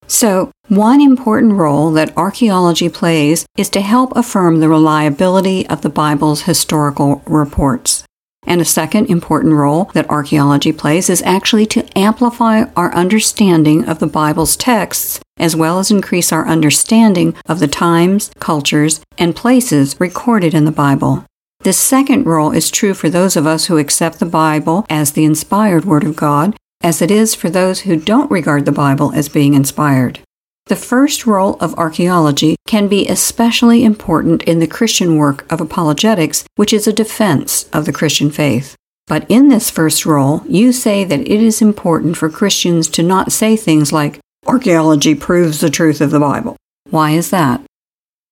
So, 0.07 0.51
one 0.69 1.01
important 1.01 1.55
role 1.55 1.91
that 1.93 2.15
archaeology 2.17 2.91
plays 2.91 3.47
is 3.57 3.71
to 3.71 3.81
help 3.81 4.15
affirm 4.15 4.61
the 4.61 4.69
reliability 4.69 5.67
of 5.69 5.81
the 5.81 5.89
Bible's 5.89 6.43
historical 6.43 7.23
reports. 7.27 8.05
And 8.47 8.61
a 8.61 8.65
second 8.65 9.07
important 9.07 9.55
role 9.55 9.91
that 9.95 10.09
archaeology 10.11 10.73
plays 10.73 11.09
is 11.09 11.23
actually 11.23 11.67
to 11.67 11.99
amplify 11.99 12.65
our 12.77 12.93
understanding 12.95 13.89
of 13.89 13.99
the 13.99 14.07
Bible's 14.07 14.57
texts, 14.57 15.21
as 15.39 15.57
well 15.57 15.79
as 15.79 15.91
increase 15.91 16.33
our 16.33 16.47
understanding 16.47 17.35
of 17.47 17.59
the 17.59 17.69
times, 17.69 18.31
cultures, 18.41 19.01
and 19.19 19.35
places 19.35 19.99
recorded 19.99 20.55
in 20.55 20.65
the 20.65 20.73
Bible. 20.73 21.25
This 21.61 21.79
second 21.79 22.27
role 22.27 22.53
is 22.53 22.71
true 22.71 22.93
for 22.93 23.09
those 23.09 23.37
of 23.37 23.47
us 23.47 23.67
who 23.67 23.79
accept 23.79 24.19
the 24.19 24.27
Bible 24.27 24.85
as 24.91 25.13
the 25.13 25.25
inspired 25.25 25.87
Word 25.87 26.05
of 26.05 26.15
God, 26.15 26.55
as 26.83 27.01
it 27.01 27.11
is 27.11 27.35
for 27.35 27.49
those 27.49 27.81
who 27.81 27.97
don't 27.97 28.31
regard 28.31 28.67
the 28.67 28.73
Bible 28.73 29.13
as 29.15 29.31
being 29.31 29.55
inspired. 29.55 30.21
The 30.67 30.77
first 30.77 31.27
role 31.27 31.59
of 31.61 31.75
archaeology 31.75 32.57
can 32.67 32.89
be 32.89 33.07
especially 33.07 33.85
important 33.85 34.43
in 34.45 34.61
the 34.61 34.67
Christian 34.67 35.17
work 35.17 35.51
of 35.53 35.61
apologetics, 35.61 36.45
which 36.57 36.73
is 36.73 36.87
a 36.87 36.93
defense 36.93 37.69
of 37.75 37.85
the 37.85 37.93
Christian 37.93 38.31
faith. 38.31 38.75
But 39.07 39.27
in 39.29 39.51
this 39.51 39.69
first 39.69 40.07
role, 40.07 40.43
you 40.49 40.73
say 40.73 41.05
that 41.05 41.21
it 41.21 41.43
is 41.43 41.61
important 41.61 42.17
for 42.17 42.31
Christians 42.31 42.89
to 42.91 43.03
not 43.03 43.31
say 43.31 43.57
things 43.57 43.93
like, 43.93 44.21
archaeology 44.47 45.15
proves 45.15 45.61
the 45.61 45.69
truth 45.69 46.01
of 46.01 46.11
the 46.11 46.21
Bible. 46.21 46.57
Why 46.89 47.11
is 47.11 47.29
that? 47.29 47.61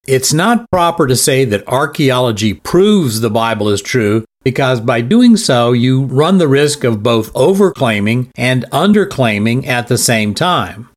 It's 0.07 0.33
not 0.33 0.71
proper 0.71 1.07
to 1.07 1.17
say 1.17 1.45
that 1.45 1.69
archaeology 1.69 2.55
proves 2.55 3.21
the 3.21 3.31
Bible 3.31 3.69
is 3.69 3.83
true 3.83 4.25
because 4.43 4.81
by 4.81 5.03
doing 5.03 5.37
so, 5.37 5.73
you 5.73 6.05
run 6.05 6.39
the 6.39 6.49
risk 6.49 6.83
of 6.83 7.03
both 7.03 7.31
overclaiming 7.35 8.31
and 8.37 8.65
underclaiming 8.73 9.67
at 9.67 9.89
the 9.89 9.99
same 9.99 10.35
time. 10.35 10.89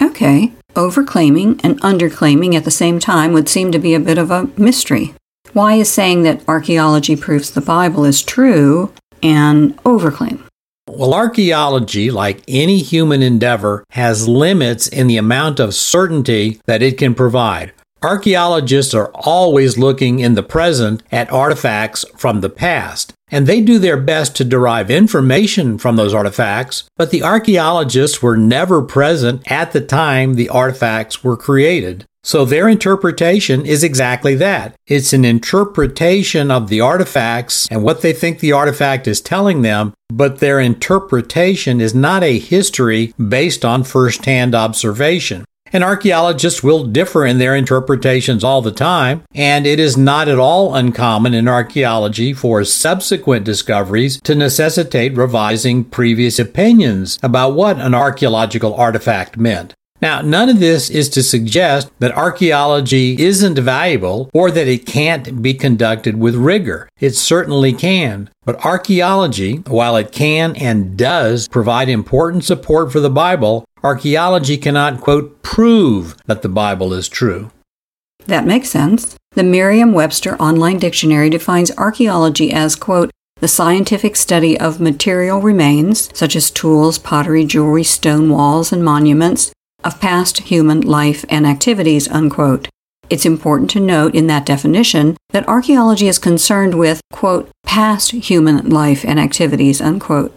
Okay. 0.00 0.52
Overclaiming 0.78 1.60
and 1.64 1.80
underclaiming 1.82 2.54
at 2.54 2.64
the 2.64 2.70
same 2.70 3.00
time 3.00 3.32
would 3.32 3.48
seem 3.48 3.72
to 3.72 3.78
be 3.78 3.94
a 3.94 4.00
bit 4.00 4.16
of 4.16 4.30
a 4.30 4.48
mystery. 4.56 5.12
Why 5.52 5.74
is 5.74 5.90
saying 5.90 6.22
that 6.22 6.48
archaeology 6.48 7.16
proves 7.16 7.50
the 7.50 7.60
Bible 7.60 8.04
is 8.04 8.22
true 8.22 8.92
an 9.22 9.74
overclaim? 9.84 10.40
Well, 10.88 11.12
archaeology, 11.12 12.10
like 12.10 12.42
any 12.48 12.78
human 12.78 13.22
endeavor, 13.22 13.84
has 13.90 14.28
limits 14.28 14.86
in 14.86 15.06
the 15.06 15.18
amount 15.18 15.60
of 15.60 15.74
certainty 15.74 16.60
that 16.66 16.82
it 16.82 16.96
can 16.96 17.14
provide. 17.14 17.72
Archaeologists 18.02 18.94
are 18.94 19.10
always 19.12 19.76
looking 19.76 20.20
in 20.20 20.34
the 20.34 20.42
present 20.42 21.02
at 21.10 21.32
artifacts 21.32 22.04
from 22.16 22.40
the 22.40 22.48
past, 22.48 23.12
and 23.28 23.46
they 23.46 23.60
do 23.60 23.76
their 23.76 23.96
best 23.96 24.36
to 24.36 24.44
derive 24.44 24.88
information 24.88 25.78
from 25.78 25.96
those 25.96 26.14
artifacts, 26.14 26.84
but 26.96 27.10
the 27.10 27.24
archaeologists 27.24 28.22
were 28.22 28.36
never 28.36 28.82
present 28.82 29.50
at 29.50 29.72
the 29.72 29.80
time 29.80 30.34
the 30.34 30.48
artifacts 30.48 31.24
were 31.24 31.36
created. 31.36 32.04
So 32.22 32.44
their 32.44 32.68
interpretation 32.68 33.66
is 33.66 33.82
exactly 33.82 34.36
that. 34.36 34.76
It's 34.86 35.12
an 35.12 35.24
interpretation 35.24 36.52
of 36.52 36.68
the 36.68 36.80
artifacts 36.80 37.66
and 37.68 37.82
what 37.82 38.02
they 38.02 38.12
think 38.12 38.38
the 38.38 38.52
artifact 38.52 39.08
is 39.08 39.20
telling 39.20 39.62
them, 39.62 39.92
but 40.08 40.38
their 40.38 40.60
interpretation 40.60 41.80
is 41.80 41.96
not 41.96 42.22
a 42.22 42.38
history 42.38 43.12
based 43.16 43.64
on 43.64 43.82
first-hand 43.82 44.54
observation. 44.54 45.44
And 45.72 45.84
archaeologists 45.84 46.62
will 46.62 46.84
differ 46.84 47.26
in 47.26 47.38
their 47.38 47.54
interpretations 47.54 48.42
all 48.42 48.62
the 48.62 48.72
time, 48.72 49.22
and 49.34 49.66
it 49.66 49.78
is 49.78 49.96
not 49.96 50.28
at 50.28 50.38
all 50.38 50.74
uncommon 50.74 51.34
in 51.34 51.48
archaeology 51.48 52.32
for 52.32 52.64
subsequent 52.64 53.44
discoveries 53.44 54.20
to 54.22 54.34
necessitate 54.34 55.16
revising 55.16 55.84
previous 55.84 56.38
opinions 56.38 57.18
about 57.22 57.54
what 57.54 57.78
an 57.78 57.94
archaeological 57.94 58.74
artifact 58.74 59.36
meant. 59.36 59.74
Now, 60.00 60.20
none 60.20 60.48
of 60.48 60.60
this 60.60 60.90
is 60.90 61.08
to 61.10 61.24
suggest 61.24 61.90
that 61.98 62.12
archaeology 62.12 63.20
isn't 63.20 63.58
valuable 63.58 64.30
or 64.32 64.50
that 64.50 64.68
it 64.68 64.86
can't 64.86 65.42
be 65.42 65.54
conducted 65.54 66.16
with 66.16 66.36
rigor. 66.36 66.88
It 67.00 67.16
certainly 67.16 67.72
can. 67.72 68.30
But 68.44 68.64
archaeology, 68.64 69.56
while 69.66 69.96
it 69.96 70.12
can 70.12 70.54
and 70.56 70.96
does 70.96 71.48
provide 71.48 71.88
important 71.88 72.44
support 72.44 72.92
for 72.92 73.00
the 73.00 73.10
Bible, 73.10 73.64
archaeology 73.82 74.56
cannot, 74.56 75.00
quote, 75.00 75.42
prove 75.42 76.16
that 76.26 76.42
the 76.42 76.48
Bible 76.48 76.92
is 76.92 77.08
true. 77.08 77.50
That 78.26 78.46
makes 78.46 78.68
sense. 78.68 79.16
The 79.32 79.42
Merriam 79.42 79.92
Webster 79.92 80.36
Online 80.36 80.78
Dictionary 80.78 81.30
defines 81.30 81.70
archaeology 81.78 82.52
as, 82.52 82.76
quote, 82.76 83.10
the 83.40 83.48
scientific 83.48 84.16
study 84.16 84.58
of 84.58 84.80
material 84.80 85.40
remains, 85.40 86.10
such 86.12 86.34
as 86.34 86.50
tools, 86.50 86.98
pottery, 86.98 87.44
jewelry, 87.44 87.84
stone 87.84 88.28
walls, 88.30 88.72
and 88.72 88.84
monuments, 88.84 89.52
of 89.84 90.00
past 90.00 90.38
human 90.38 90.80
life 90.80 91.24
and 91.28 91.46
activities, 91.46 92.08
unquote. 92.08 92.68
It's 93.10 93.24
important 93.24 93.70
to 93.70 93.80
note 93.80 94.14
in 94.14 94.26
that 94.26 94.44
definition 94.44 95.16
that 95.30 95.48
archaeology 95.48 96.08
is 96.08 96.18
concerned 96.18 96.78
with, 96.78 97.00
quote, 97.12 97.48
past 97.64 98.10
human 98.10 98.68
life 98.68 99.04
and 99.04 99.18
activities, 99.20 99.80
unquote. 99.80 100.34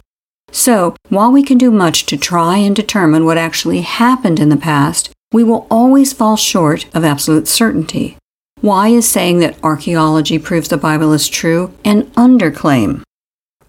So, 0.52 0.96
while 1.10 1.32
we 1.32 1.44
can 1.44 1.58
do 1.58 1.72
much 1.72 2.06
to 2.08 2.18
try 2.18 2.58
and 2.58 2.76
determine 2.76 3.26
what 3.26 3.38
actually 3.38 3.82
happened 3.82 4.40
in 4.40 4.50
the 4.50 4.58
past, 4.58 5.12
we 5.32 5.44
will 5.44 5.66
always 5.72 6.12
fall 6.12 6.36
short 6.36 6.86
of 6.94 7.06
absolute 7.06 7.48
certainty. 7.48 8.18
Why 8.60 8.90
is 8.90 9.08
saying 9.08 9.40
that 9.40 9.58
archaeology 9.64 10.38
proves 10.38 10.68
the 10.68 10.78
Bible 10.78 11.14
is 11.14 11.28
true 11.28 11.74
an 11.86 12.04
underclaim? 12.12 13.02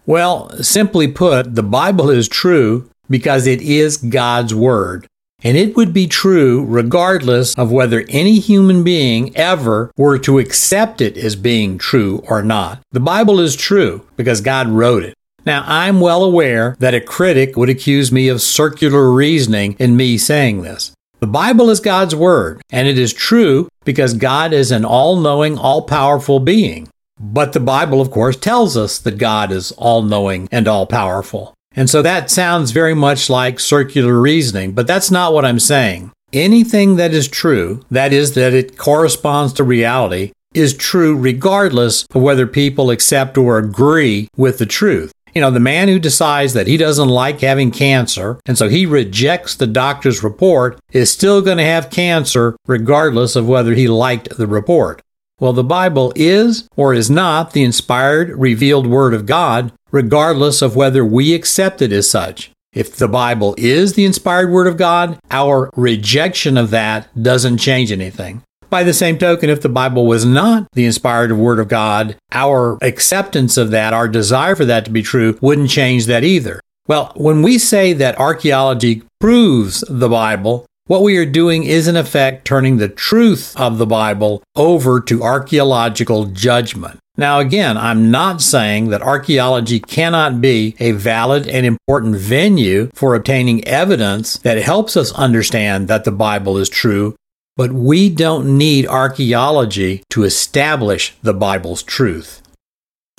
Well, 0.05 0.51
simply 0.63 1.09
put, 1.09 1.55
the 1.55 1.63
Bible 1.63 2.11
is 2.11 2.29
true 2.29 2.91
because 3.09 3.47
it 3.47 3.63
is 3.63 3.97
God's 3.97 4.55
Word. 4.55 5.07
And 5.45 5.57
it 5.57 5.77
would 5.77 5.93
be 5.93 6.07
true 6.07 6.65
regardless 6.65 7.57
of 7.57 7.73
whether 7.73 8.05
any 8.09 8.39
human 8.39 8.85
being 8.85 9.37
ever 9.37 9.91
were 9.97 10.19
to 10.21 10.39
accept 10.39 11.01
it 11.01 11.17
as 11.17 11.37
being 11.37 11.79
true 11.79 12.23
or 12.29 12.43
not. 12.43 12.81
The 12.93 13.01
Bible 13.01 13.41
is 13.41 13.57
true 13.57 14.07
because 14.17 14.41
God 14.41 14.69
wrote 14.69 15.03
it. 15.05 15.15
Now, 15.45 15.65
I'm 15.67 16.01
well 16.01 16.23
aware 16.23 16.77
that 16.79 16.95
a 16.95 17.01
critic 17.01 17.57
would 17.57 17.69
accuse 17.69 18.13
me 18.13 18.29
of 18.29 18.41
circular 18.41 19.11
reasoning 19.11 19.75
in 19.79 19.97
me 19.97 20.17
saying 20.19 20.63
this. 20.63 20.93
The 21.19 21.27
Bible 21.27 21.71
is 21.71 21.81
God's 21.81 22.15
Word, 22.15 22.63
and 22.71 22.87
it 22.87 22.99
is 22.99 23.13
true 23.13 23.69
because 23.85 24.15
God 24.15 24.53
is 24.53 24.71
an 24.71 24.85
all 24.85 25.17
knowing, 25.17 25.59
all 25.59 25.83
powerful 25.83 26.39
being. 26.39 26.89
But 27.19 27.53
the 27.53 27.61
Bible, 27.61 28.01
of 28.01 28.11
course, 28.11 28.37
tells 28.37 28.77
us 28.77 28.99
that 28.99 29.19
God 29.19 29.53
is 29.53 29.73
all 29.73 30.03
knowing 30.03 30.49
and 30.53 30.69
all 30.69 30.87
powerful. 30.87 31.55
And 31.75 31.89
so 31.89 32.03
that 32.03 32.31
sounds 32.31 32.71
very 32.71 32.95
much 32.95 33.31
like 33.31 33.59
circular 33.59 34.21
reasoning, 34.21 34.73
but 34.73 34.87
that's 34.87 35.11
not 35.11 35.33
what 35.33 35.45
I'm 35.45 35.61
saying. 35.61 36.13
Anything 36.33 36.97
that 36.97 37.13
is 37.13 37.29
true, 37.29 37.85
that 37.91 38.13
is, 38.13 38.35
that 38.35 38.55
it 38.55 38.77
corresponds 38.77 39.53
to 39.55 39.65
reality, 39.65 40.33
is 40.55 40.75
true 40.75 41.17
regardless 41.17 42.05
of 42.15 42.23
whether 42.23 42.47
people 42.47 42.91
accept 42.91 43.39
or 43.39 43.59
agree 43.59 44.29
with 44.37 44.59
the 44.59 44.67
truth. 44.67 45.13
You 45.35 45.41
know, 45.41 45.51
the 45.51 45.61
man 45.61 45.89
who 45.89 45.99
decides 45.99 46.53
that 46.53 46.67
he 46.67 46.77
doesn't 46.77 47.09
like 47.09 47.41
having 47.41 47.71
cancer, 47.71 48.39
and 48.45 48.59
so 48.59 48.69
he 48.69 48.85
rejects 48.85 49.55
the 49.55 49.67
doctor's 49.67 50.23
report, 50.23 50.79
is 50.93 51.11
still 51.11 51.41
going 51.41 51.57
to 51.59 51.65
have 51.65 51.91
cancer 51.91 52.57
regardless 52.67 53.35
of 53.35 53.49
whether 53.49 53.75
he 53.75 53.89
liked 53.89 54.37
the 54.37 54.47
report. 54.47 55.01
Well, 55.41 55.55
the 55.55 55.65
Bible 55.65 56.13
is 56.15 56.69
or 56.77 56.95
is 56.95 57.11
not 57.11 57.53
the 57.53 57.65
inspired, 57.65 58.29
revealed 58.39 58.87
Word 58.87 59.15
of 59.15 59.27
God, 59.27 59.73
regardless 59.91 60.63
of 60.63 60.77
whether 60.77 61.05
we 61.05 61.35
accept 61.35 61.83
it 61.83 61.93
as 61.93 62.09
such. 62.09 62.51
If 62.73 62.97
the 62.97 63.09
Bible 63.09 63.55
is 63.59 63.95
the 63.95 64.05
inspired 64.05 64.51
Word 64.51 64.67
of 64.67 64.77
God, 64.77 65.19
our 65.31 65.71
rejection 65.75 66.57
of 66.57 66.71
that 66.71 67.09
doesn't 67.21 67.59
change 67.59 67.91
anything. 67.91 68.43
By 68.73 68.85
the 68.85 68.95
same 68.95 69.19
token, 69.19 69.51
if 69.51 69.61
the 69.61 69.69
Bible 69.69 70.07
was 70.07 70.25
not 70.25 70.67
the 70.73 70.87
inspired 70.87 71.31
Word 71.33 71.59
of 71.59 71.69
God, 71.69 72.17
our 72.33 72.79
acceptance 72.81 73.59
of 73.59 73.71
that, 73.73 73.93
our 73.93 74.09
desire 74.09 74.57
for 74.57 74.65
that 74.65 74.87
to 74.87 74.91
be 74.91 75.03
true, 75.03 75.39
wouldn't 75.43 75.69
change 75.69 76.07
that 76.07 76.25
either. 76.25 76.59
Well, 76.89 77.13
when 77.15 77.43
we 77.43 77.59
say 77.59 77.93
that 77.93 78.19
archaeology 78.19 79.03
proves 79.21 79.85
the 79.91 80.09
Bible, 80.09 80.65
what 80.87 81.03
we 81.03 81.19
are 81.19 81.27
doing 81.27 81.65
is, 81.65 81.87
in 81.87 81.99
effect, 81.99 82.47
turning 82.47 82.79
the 82.79 82.89
truth 82.89 83.55
of 83.61 83.77
the 83.77 83.85
Bible 83.85 84.43
over 84.57 85.03
to 85.03 85.23
archaeological 85.23 86.25
judgment. 86.25 86.99
Now, 87.19 87.41
again, 87.41 87.77
I'm 87.77 88.11
not 88.11 88.41
saying 88.41 88.89
that 88.89 89.03
archaeology 89.03 89.81
cannot 89.81 90.41
be 90.41 90.77
a 90.81 90.93
valid 90.93 91.47
and 91.47 91.67
important 91.67 92.17
venue 92.17 92.91
for 92.95 93.15
obtaining 93.15 93.69
evidence 93.69 94.39
that 94.39 94.57
helps 94.57 94.97
us 94.97 95.13
understand 95.13 95.89
that 95.89 96.05
the 96.05 96.11
Bible 96.11 96.57
is 96.57 96.71
true, 96.71 97.15
but 97.57 97.73
we 97.73 98.09
don't 98.09 98.57
need 98.57 98.87
archaeology 98.87 100.03
to 100.11 100.25
establish 100.25 101.15
the 101.23 101.35
Bible's 101.35 101.83
truth. 101.83 102.43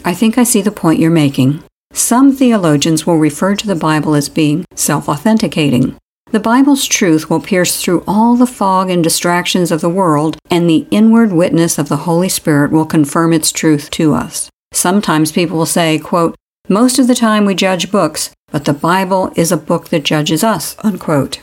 I 0.04 0.14
think 0.14 0.38
I 0.38 0.44
see 0.44 0.62
the 0.62 0.72
point 0.72 1.00
you're 1.00 1.12
making. 1.12 1.64
Some 1.94 2.36
theologians 2.36 3.06
will 3.06 3.18
refer 3.18 3.56
to 3.56 3.68
the 3.68 3.76
Bible 3.76 4.16
as 4.16 4.30
being 4.30 4.66
self 4.76 5.08
authenticating. 5.08 5.96
The 6.32 6.40
Bible's 6.40 6.88
truth 6.88 7.30
will 7.30 7.40
pierce 7.40 7.80
through 7.80 8.04
all 8.08 8.36
the 8.36 8.48
fog 8.48 8.90
and 8.90 9.04
distractions 9.04 9.72
of 9.72 9.82
the 9.82 9.90
world, 9.90 10.38
and 10.50 10.68
the 10.68 10.88
inward 10.90 11.32
witness 11.32 11.78
of 11.78 11.90
the 11.90 11.98
Holy 11.98 12.28
Spirit 12.28 12.72
will 12.72 12.88
confirm 12.88 13.34
its 13.34 13.52
truth 13.52 13.92
to 13.92 14.16
us. 14.16 14.50
Sometimes 14.74 15.32
people 15.32 15.60
will 15.60 15.68
say, 15.68 16.00
quote, 16.00 16.36
Most 16.68 16.98
of 16.98 17.06
the 17.06 17.14
time 17.14 17.46
we 17.46 17.54
judge 17.54 17.92
books, 17.92 18.32
but 18.52 18.66
the 18.66 18.74
Bible 18.74 19.32
is 19.36 19.52
a 19.52 19.58
book 19.58 19.90
that 19.90 20.04
judges 20.04 20.44
us, 20.44 20.76
unquote. 20.80 21.40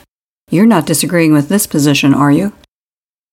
You're 0.50 0.66
not 0.66 0.86
disagreeing 0.86 1.32
with 1.32 1.48
this 1.48 1.68
position, 1.68 2.12
are 2.12 2.32
you? 2.32 2.52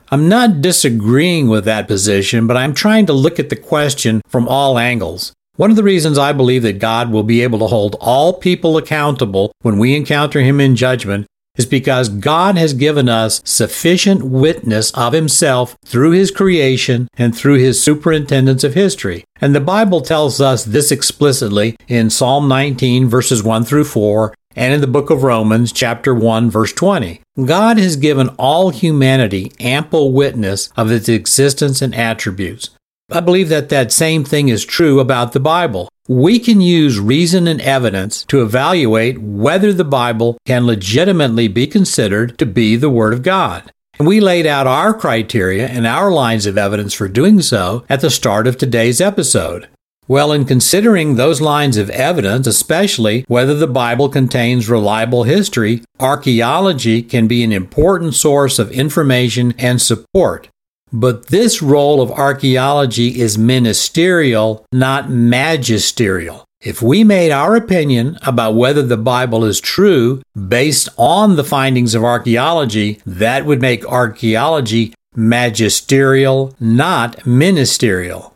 I'm 0.09 0.29
not 0.29 0.61
disagreeing 0.61 1.49
with 1.49 1.65
that 1.65 1.87
position, 1.87 2.47
but 2.47 2.55
I'm 2.55 2.73
trying 2.73 3.07
to 3.07 3.13
look 3.13 3.39
at 3.39 3.49
the 3.49 3.57
question 3.57 4.21
from 4.27 4.47
all 4.47 4.79
angles. 4.79 5.33
One 5.57 5.69
of 5.69 5.75
the 5.75 5.83
reasons 5.83 6.17
I 6.17 6.31
believe 6.31 6.63
that 6.63 6.79
God 6.79 7.11
will 7.11 7.23
be 7.23 7.41
able 7.41 7.59
to 7.59 7.67
hold 7.67 7.97
all 7.99 8.33
people 8.33 8.77
accountable 8.77 9.51
when 9.63 9.77
we 9.77 9.95
encounter 9.95 10.39
Him 10.39 10.61
in 10.61 10.77
judgment 10.77 11.27
is 11.57 11.65
because 11.65 12.07
God 12.07 12.55
has 12.57 12.73
given 12.73 13.09
us 13.09 13.41
sufficient 13.43 14.23
witness 14.23 14.91
of 14.91 15.11
Himself 15.11 15.75
through 15.83 16.11
His 16.11 16.31
creation 16.31 17.09
and 17.17 17.35
through 17.35 17.55
His 17.55 17.83
superintendence 17.83 18.63
of 18.63 18.75
history. 18.75 19.25
And 19.41 19.53
the 19.53 19.59
Bible 19.59 20.01
tells 20.01 20.39
us 20.39 20.63
this 20.63 20.91
explicitly 20.91 21.75
in 21.87 22.09
Psalm 22.09 22.47
19, 22.47 23.09
verses 23.09 23.43
1 23.43 23.65
through 23.65 23.85
4, 23.85 24.33
and 24.57 24.73
in 24.73 24.81
the 24.81 24.87
book 24.87 25.11
of 25.11 25.23
Romans, 25.23 25.71
chapter 25.71 26.13
1, 26.13 26.49
verse 26.49 26.73
20. 26.73 27.21
God 27.45 27.77
has 27.77 27.95
given 27.95 28.29
all 28.39 28.71
humanity 28.71 29.51
ample 29.59 30.11
witness 30.11 30.69
of 30.75 30.91
its 30.91 31.07
existence 31.07 31.81
and 31.81 31.93
attributes. 31.93 32.71
I 33.11 33.21
believe 33.21 33.49
that 33.49 33.69
that 33.69 33.91
same 33.91 34.25
thing 34.25 34.49
is 34.49 34.65
true 34.65 34.99
about 34.99 35.31
the 35.31 35.39
Bible. 35.39 35.87
We 36.09 36.39
can 36.39 36.59
use 36.59 36.99
reason 36.99 37.47
and 37.47 37.61
evidence 37.61 38.25
to 38.25 38.41
evaluate 38.41 39.19
whether 39.19 39.71
the 39.71 39.85
Bible 39.85 40.37
can 40.45 40.65
legitimately 40.65 41.47
be 41.47 41.67
considered 41.67 42.37
to 42.39 42.45
be 42.45 42.75
the 42.75 42.89
Word 42.89 43.13
of 43.13 43.23
God. 43.23 43.71
And 43.99 44.07
we 44.07 44.19
laid 44.19 44.45
out 44.45 44.67
our 44.67 44.93
criteria 44.93 45.67
and 45.67 45.85
our 45.85 46.11
lines 46.11 46.45
of 46.45 46.57
evidence 46.57 46.93
for 46.93 47.07
doing 47.07 47.41
so 47.41 47.85
at 47.89 48.01
the 48.01 48.09
start 48.09 48.47
of 48.47 48.57
today's 48.57 48.99
episode. 48.99 49.67
Well, 50.09 50.31
in 50.31 50.45
considering 50.45 51.15
those 51.15 51.41
lines 51.41 51.75
of 51.75 51.89
evidence, 51.89 52.47
especially 52.47 53.25
whether 53.27 53.53
the 53.53 53.67
Bible 53.67 54.07
contains 54.07 54.69
reliable 54.69 55.23
history, 55.23 55.83
archaeology 55.99 57.01
can 57.01 57.27
be 57.27 57.43
an 57.43 57.51
important 57.51 58.13
source 58.13 58.57
of 58.57 58.71
information 58.71 59.53
and 59.57 59.81
support. 59.81 60.47
But 60.93 61.27
this 61.27 61.61
role 61.61 62.01
of 62.01 62.11
archaeology 62.11 63.19
is 63.19 63.37
ministerial, 63.37 64.65
not 64.71 65.09
magisterial. 65.09 66.45
If 66.61 66.81
we 66.81 67.03
made 67.03 67.31
our 67.31 67.57
opinion 67.57 68.17
about 68.25 68.55
whether 68.55 68.81
the 68.81 68.97
Bible 68.97 69.43
is 69.43 69.59
true 69.59 70.21
based 70.47 70.87
on 70.97 71.35
the 71.35 71.43
findings 71.43 71.93
of 71.93 72.05
archaeology, 72.05 73.01
that 73.05 73.45
would 73.45 73.61
make 73.61 73.85
archaeology 73.85 74.93
magisterial, 75.13 76.55
not 76.59 77.27
ministerial. 77.27 78.33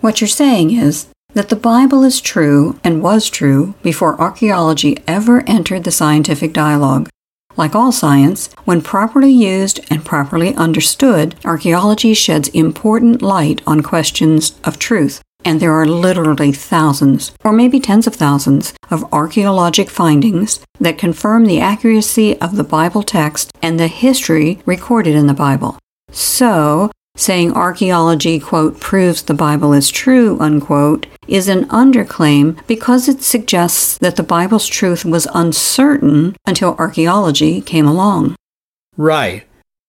What 0.00 0.20
you're 0.20 0.28
saying 0.28 0.72
is 0.72 1.08
that 1.32 1.48
the 1.48 1.56
Bible 1.56 2.04
is 2.04 2.20
true 2.20 2.78
and 2.84 3.02
was 3.02 3.30
true 3.30 3.74
before 3.82 4.20
archaeology 4.20 4.98
ever 5.06 5.42
entered 5.46 5.84
the 5.84 5.90
scientific 5.90 6.52
dialogue. 6.52 7.08
Like 7.56 7.74
all 7.74 7.92
science, 7.92 8.50
when 8.66 8.82
properly 8.82 9.32
used 9.32 9.80
and 9.88 10.04
properly 10.04 10.54
understood, 10.54 11.34
archaeology 11.46 12.12
sheds 12.12 12.48
important 12.48 13.22
light 13.22 13.62
on 13.66 13.82
questions 13.82 14.58
of 14.64 14.78
truth. 14.78 15.22
And 15.46 15.60
there 15.60 15.72
are 15.72 15.86
literally 15.86 16.52
thousands, 16.52 17.32
or 17.42 17.52
maybe 17.52 17.80
tens 17.80 18.06
of 18.06 18.14
thousands, 18.14 18.74
of 18.90 19.10
archaeologic 19.12 19.88
findings 19.88 20.60
that 20.78 20.98
confirm 20.98 21.46
the 21.46 21.60
accuracy 21.60 22.38
of 22.40 22.56
the 22.56 22.64
Bible 22.64 23.02
text 23.02 23.50
and 23.62 23.80
the 23.80 23.88
history 23.88 24.60
recorded 24.66 25.14
in 25.14 25.26
the 25.26 25.34
Bible. 25.34 25.78
So, 26.10 26.90
saying 27.16 27.52
archaeology, 27.52 28.38
quote, 28.38 28.78
proves 28.78 29.22
the 29.22 29.34
Bible 29.34 29.72
is 29.72 29.90
true, 29.90 30.38
unquote, 30.38 31.06
is 31.26 31.48
an 31.48 31.64
underclaim 31.70 32.64
because 32.66 33.08
it 33.08 33.22
suggests 33.22 33.98
that 33.98 34.16
the 34.16 34.22
Bible's 34.22 34.66
truth 34.66 35.04
was 35.04 35.26
uncertain 35.34 36.36
until 36.46 36.76
archaeology 36.76 37.60
came 37.60 37.86
along. 37.86 38.36
Right. 38.96 39.44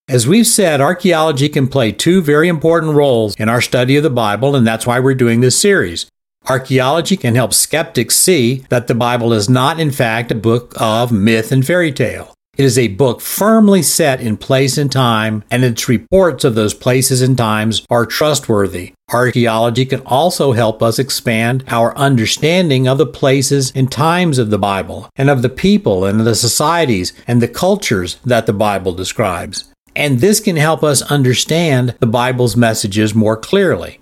As 0.10 0.26
we've 0.26 0.48
said, 0.48 0.80
archaeology 0.80 1.50
can 1.50 1.68
play 1.68 1.92
two 1.92 2.22
very 2.22 2.48
important 2.48 2.94
roles 2.94 3.36
in 3.36 3.50
our 3.50 3.62
study 3.62 3.98
of 3.98 4.04
the 4.04 4.10
Bible, 4.10 4.56
and 4.56 4.66
that's 4.66 4.88
why 4.88 5.00
we're 5.00 5.16
doing 5.16 5.42
this 5.42 5.60
series. 5.60 6.10
Archaeology 6.48 7.18
can 7.18 7.36
help 7.36 7.54
skeptics 7.54 8.16
see 8.16 8.64
that 8.70 8.88
the 8.88 8.96
Bible 8.96 9.34
is 9.34 9.50
not, 9.50 9.82
in 9.82 9.92
fact, 9.92 10.32
a 10.32 10.36
book 10.36 10.74
of 10.78 11.12
myth 11.12 11.52
and 11.52 11.68
fairy 11.68 11.92
tale. 11.92 12.34
It 12.58 12.66
is 12.66 12.80
a 12.80 12.88
book 12.88 13.22
firmly 13.22 13.84
set 13.84 14.20
in 14.20 14.36
place 14.36 14.80
and 14.80 14.92
time, 14.92 15.44
and 15.52 15.64
its 15.64 15.88
reports 15.88 16.44
of 16.44 16.56
those 16.56 16.74
places 16.74 17.22
and 17.22 17.38
times 17.38 17.86
are 17.88 18.08
trustworthy. 18.08 18.94
Archaeology 19.14 19.86
can 19.86 20.02
also 20.08 20.54
help 20.54 20.82
us 20.82 20.98
expand 20.98 21.64
our 21.68 21.96
understanding 21.96 22.88
of 22.88 22.98
the 22.98 23.06
places 23.06 23.72
and 23.76 23.92
times 23.92 24.40
of 24.40 24.50
the 24.50 24.58
Bible, 24.58 25.08
and 25.16 25.30
of 25.30 25.44
the 25.44 25.50
people 25.50 26.04
and 26.04 26.22
the 26.22 26.34
societies 26.34 27.14
and 27.28 27.44
the 27.44 27.48
cultures 27.48 28.18
that 28.26 28.48
the 28.48 28.54
Bible 28.54 28.92
describes. 28.92 29.72
And 29.96 30.20
this 30.20 30.40
can 30.40 30.56
help 30.56 30.84
us 30.84 31.04
understand 31.04 31.94
the 32.00 32.08
Bible's 32.08 32.58
messages 32.58 33.14
more 33.14 33.38
clearly. 33.38 34.00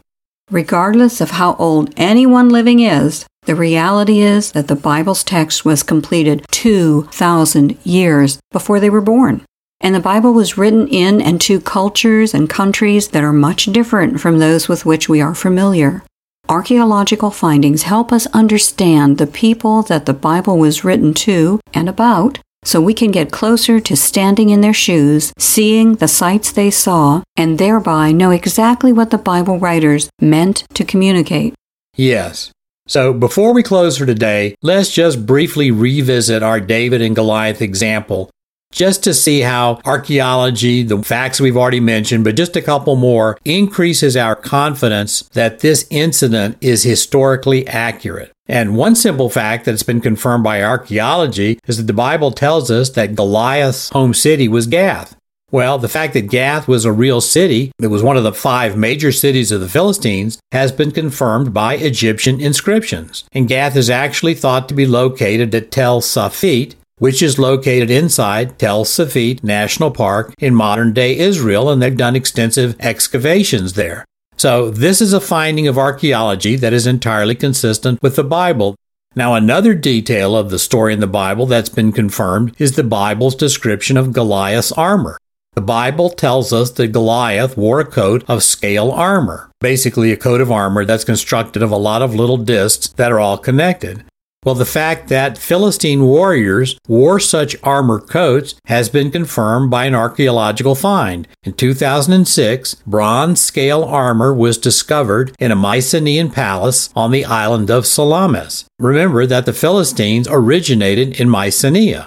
Regardless 0.49 1.19
of 1.19 1.31
how 1.31 1.55
old 1.55 1.93
anyone 1.97 2.47
living 2.47 2.79
is, 2.79 3.25
the 3.45 3.55
reality 3.55 4.19
is 4.19 4.51
that 4.53 4.67
the 4.67 4.75
Bible's 4.75 5.23
text 5.23 5.65
was 5.65 5.83
completed 5.83 6.45
2,000 6.51 7.77
years 7.85 8.39
before 8.51 8.79
they 8.79 8.89
were 8.89 9.01
born. 9.01 9.43
And 9.81 9.93
the 9.93 9.99
Bible 9.99 10.33
was 10.33 10.57
written 10.57 10.87
in 10.87 11.21
and 11.21 11.39
to 11.41 11.59
cultures 11.59 12.33
and 12.33 12.49
countries 12.49 13.09
that 13.09 13.23
are 13.23 13.33
much 13.33 13.65
different 13.65 14.19
from 14.19 14.39
those 14.39 14.67
with 14.67 14.85
which 14.85 15.07
we 15.07 15.21
are 15.21 15.35
familiar. 15.35 16.03
Archaeological 16.47 17.31
findings 17.31 17.83
help 17.83 18.11
us 18.11 18.27
understand 18.27 19.17
the 19.17 19.27
people 19.27 19.81
that 19.83 20.05
the 20.05 20.13
Bible 20.13 20.57
was 20.57 20.83
written 20.83 21.13
to 21.13 21.59
and 21.73 21.89
about, 21.89 22.39
so 22.63 22.81
we 22.81 22.93
can 22.93 23.11
get 23.11 23.31
closer 23.31 23.79
to 23.79 23.95
standing 23.95 24.49
in 24.49 24.61
their 24.61 24.73
shoes, 24.73 25.33
seeing 25.37 25.95
the 25.95 26.07
sights 26.07 26.51
they 26.51 26.71
saw, 26.71 27.21
and 27.35 27.57
thereby 27.57 28.11
know 28.11 28.31
exactly 28.31 28.91
what 28.93 29.11
the 29.11 29.17
Bible 29.17 29.59
writers 29.59 30.09
meant 30.19 30.65
to 30.73 30.83
communicate. 30.83 31.53
Yes. 31.95 32.51
So, 32.87 33.13
before 33.13 33.51
we 33.51 33.63
close 33.63 33.97
for 33.97 34.05
today, 34.05 34.55
let's 34.61 34.91
just 34.91 35.25
briefly 35.25 35.71
revisit 35.71 36.43
our 36.43 36.59
David 36.59 37.01
and 37.01 37.15
Goliath 37.15 37.59
example, 37.59 38.29
just 38.71 39.03
to 39.05 39.13
see 39.15 39.39
how 39.39 39.81
archaeology, 39.85 40.83
the 40.83 41.01
facts 41.01 41.41
we've 41.41 41.57
already 41.57 41.79
mentioned, 41.79 42.23
but 42.23 42.35
just 42.35 42.55
a 42.55 42.61
couple 42.61 42.95
more, 42.95 43.39
increases 43.43 44.15
our 44.15 44.35
confidence 44.35 45.23
that 45.29 45.61
this 45.61 45.87
incident 45.89 46.57
is 46.61 46.83
historically 46.83 47.67
accurate. 47.67 48.31
And 48.47 48.77
one 48.77 48.93
simple 48.93 49.31
fact 49.31 49.65
that's 49.65 49.81
been 49.81 49.99
confirmed 49.99 50.43
by 50.43 50.61
archaeology 50.61 51.59
is 51.65 51.77
that 51.77 51.87
the 51.87 51.93
Bible 51.93 52.31
tells 52.31 52.69
us 52.69 52.91
that 52.91 53.15
Goliath's 53.15 53.89
home 53.89 54.13
city 54.13 54.47
was 54.47 54.67
Gath. 54.67 55.15
Well, 55.55 55.77
the 55.77 55.87
fact 55.87 56.15
that 56.15 56.27
Gath 56.27 56.67
was 56.67 56.83
a 56.83 56.91
real 56.91 57.21
city, 57.21 57.71
it 57.81 57.87
was 57.87 58.03
one 58.03 58.17
of 58.17 58.25
the 58.25 58.33
five 58.33 58.75
major 58.75 59.13
cities 59.13 59.53
of 59.53 59.61
the 59.61 59.69
Philistines, 59.69 60.37
has 60.51 60.73
been 60.73 60.91
confirmed 60.91 61.53
by 61.53 61.75
Egyptian 61.75 62.41
inscriptions. 62.41 63.23
And 63.31 63.47
Gath 63.47 63.77
is 63.77 63.89
actually 63.89 64.33
thought 64.33 64.67
to 64.67 64.75
be 64.75 64.85
located 64.85 65.55
at 65.55 65.71
Tel 65.71 66.01
Safit, 66.01 66.75
which 66.97 67.21
is 67.23 67.39
located 67.39 67.89
inside 67.89 68.59
Tel 68.59 68.83
Safit 68.83 69.45
National 69.45 69.91
Park 69.91 70.33
in 70.39 70.53
modern 70.53 70.91
day 70.91 71.17
Israel, 71.17 71.69
and 71.69 71.81
they've 71.81 71.95
done 71.95 72.17
extensive 72.17 72.75
excavations 72.81 73.75
there. 73.75 74.03
So, 74.35 74.69
this 74.69 74.99
is 74.99 75.13
a 75.13 75.21
finding 75.21 75.69
of 75.69 75.77
archaeology 75.77 76.57
that 76.57 76.73
is 76.73 76.85
entirely 76.85 77.33
consistent 77.33 78.03
with 78.03 78.17
the 78.17 78.25
Bible. 78.25 78.75
Now, 79.15 79.35
another 79.35 79.73
detail 79.73 80.35
of 80.35 80.49
the 80.49 80.59
story 80.59 80.91
in 80.91 80.99
the 80.99 81.07
Bible 81.07 81.45
that's 81.45 81.69
been 81.69 81.93
confirmed 81.93 82.53
is 82.59 82.73
the 82.73 82.83
Bible's 82.83 83.35
description 83.35 83.95
of 83.95 84.11
Goliath's 84.11 84.73
armor. 84.73 85.17
The 85.55 85.61
Bible 85.61 86.09
tells 86.09 86.51
us 86.51 86.71
that 86.71 86.89
Goliath 86.89 87.55
wore 87.55 87.79
a 87.79 87.85
coat 87.85 88.25
of 88.27 88.43
scale 88.43 88.91
armor, 88.91 89.49
basically 89.61 90.11
a 90.11 90.17
coat 90.17 90.41
of 90.41 90.51
armor 90.51 90.83
that's 90.83 91.05
constructed 91.05 91.63
of 91.63 91.71
a 91.71 91.77
lot 91.77 92.01
of 92.01 92.13
little 92.13 92.35
discs 92.35 92.89
that 92.89 93.09
are 93.09 93.21
all 93.21 93.37
connected. 93.37 94.03
Well, 94.43 94.53
the 94.53 94.65
fact 94.65 95.07
that 95.07 95.39
Philistine 95.39 96.03
warriors 96.03 96.77
wore 96.89 97.21
such 97.21 97.55
armor 97.63 97.99
coats 97.99 98.55
has 98.67 98.89
been 98.89 99.09
confirmed 99.09 99.71
by 99.71 99.85
an 99.85 99.95
archaeological 99.95 100.75
find. 100.75 101.25
In 101.43 101.53
2006, 101.53 102.75
bronze 102.85 103.39
scale 103.39 103.83
armor 103.83 104.33
was 104.33 104.57
discovered 104.57 105.33
in 105.39 105.51
a 105.51 105.55
Mycenaean 105.55 106.29
palace 106.29 106.89
on 106.95 107.11
the 107.11 107.25
island 107.25 107.71
of 107.71 107.87
Salamis. 107.87 108.65
Remember 108.77 109.25
that 109.25 109.47
the 109.47 109.53
Philistines 109.53 110.27
originated 110.29 111.19
in 111.19 111.29
Mycenae. 111.29 112.05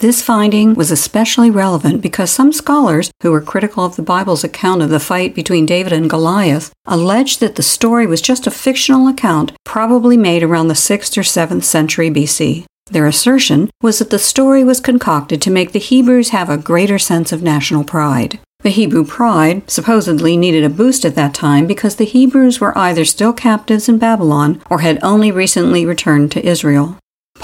This 0.00 0.22
finding 0.22 0.74
was 0.74 0.92
especially 0.92 1.50
relevant 1.50 2.02
because 2.02 2.30
some 2.30 2.52
scholars 2.52 3.10
who 3.20 3.32
were 3.32 3.40
critical 3.40 3.84
of 3.84 3.96
the 3.96 4.02
Bible's 4.02 4.44
account 4.44 4.80
of 4.80 4.90
the 4.90 5.00
fight 5.00 5.34
between 5.34 5.66
David 5.66 5.92
and 5.92 6.08
Goliath 6.08 6.72
alleged 6.86 7.40
that 7.40 7.56
the 7.56 7.64
story 7.64 8.06
was 8.06 8.20
just 8.20 8.46
a 8.46 8.52
fictional 8.52 9.08
account 9.08 9.50
probably 9.64 10.16
made 10.16 10.44
around 10.44 10.68
the 10.68 10.74
6th 10.74 11.18
or 11.18 11.22
7th 11.22 11.64
century 11.64 12.10
BC. 12.10 12.64
Their 12.86 13.06
assertion 13.06 13.70
was 13.82 13.98
that 13.98 14.10
the 14.10 14.20
story 14.20 14.62
was 14.62 14.78
concocted 14.78 15.42
to 15.42 15.50
make 15.50 15.72
the 15.72 15.80
Hebrews 15.80 16.28
have 16.28 16.48
a 16.48 16.56
greater 16.56 17.00
sense 17.00 17.32
of 17.32 17.42
national 17.42 17.82
pride. 17.82 18.38
The 18.60 18.70
Hebrew 18.70 19.04
pride 19.04 19.68
supposedly 19.68 20.36
needed 20.36 20.62
a 20.62 20.70
boost 20.70 21.04
at 21.04 21.16
that 21.16 21.34
time 21.34 21.66
because 21.66 21.96
the 21.96 22.04
Hebrews 22.04 22.60
were 22.60 22.76
either 22.78 23.04
still 23.04 23.32
captives 23.32 23.88
in 23.88 23.98
Babylon 23.98 24.62
or 24.70 24.78
had 24.78 25.02
only 25.02 25.32
recently 25.32 25.84
returned 25.84 26.30
to 26.32 26.46
Israel. 26.46 26.96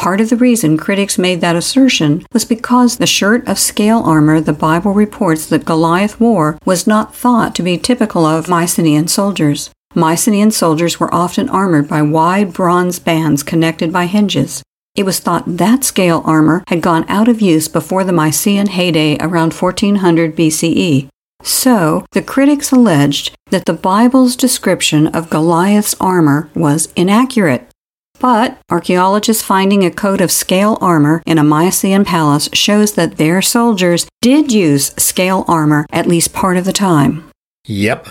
Part 0.05 0.21
of 0.21 0.29
the 0.29 0.37
reason 0.37 0.77
critics 0.77 1.17
made 1.17 1.41
that 1.41 1.57
assertion 1.57 2.27
was 2.31 2.45
because 2.45 2.99
the 2.99 3.07
shirt 3.07 3.49
of 3.49 3.59
scale 3.59 4.03
armor 4.05 4.39
the 4.39 4.53
Bible 4.53 4.93
reports 4.93 5.47
that 5.47 5.65
Goliath 5.65 6.21
wore 6.21 6.59
was 6.67 6.87
not 6.87 7.17
thought 7.17 7.55
to 7.55 7.63
be 7.63 7.79
typical 7.79 8.27
of 8.27 8.47
Mycenaean 8.47 9.09
soldiers. 9.09 9.71
Mycenaean 9.95 10.51
soldiers 10.51 11.01
were 11.01 11.15
often 11.15 11.49
armored 11.49 11.89
by 11.89 12.03
wide 12.03 12.53
bronze 12.53 12.99
bands 12.99 13.43
connected 13.43 13.95
by 13.95 14.05
hinges. 14.05 14.63
It 14.95 15.05
was 15.05 15.21
thought 15.21 15.45
that 15.47 15.85
scale 15.85 16.21
armor 16.27 16.65
had 16.69 16.83
gone 16.83 17.07
out 17.09 17.29
of 17.29 17.41
use 17.41 17.67
before 17.67 18.05
the 18.05 18.13
Mycenaean 18.13 18.67
heyday 18.67 19.17
around 19.21 19.55
1400 19.55 20.37
BCE. 20.37 21.09
So, 21.43 22.05
the 22.13 22.21
critics 22.21 22.71
alleged 22.71 23.35
that 23.51 23.65
the 23.65 23.73
Bible's 23.73 24.37
description 24.37 25.07
of 25.07 25.31
Goliath's 25.31 25.95
armor 25.99 26.51
was 26.55 26.93
inaccurate. 26.95 27.71
But 28.21 28.59
archaeologists 28.71 29.43
finding 29.43 29.85
a 29.85 29.91
coat 29.91 30.21
of 30.21 30.33
scale 30.33 30.79
armor 30.81 31.23
in 31.27 31.39
a 31.39 31.45
Mycenaean 31.45 32.05
palace 32.05 32.49
shows 32.53 32.93
that 32.93 33.17
their 33.17 33.43
soldiers 33.43 34.07
did 34.23 34.53
use 34.53 34.95
scale 34.97 35.45
armor 35.47 35.87
at 35.93 36.07
least 36.07 36.33
part 36.33 36.57
of 36.57 36.65
the 36.65 36.73
time. 36.73 37.31
Yep. 37.67 38.09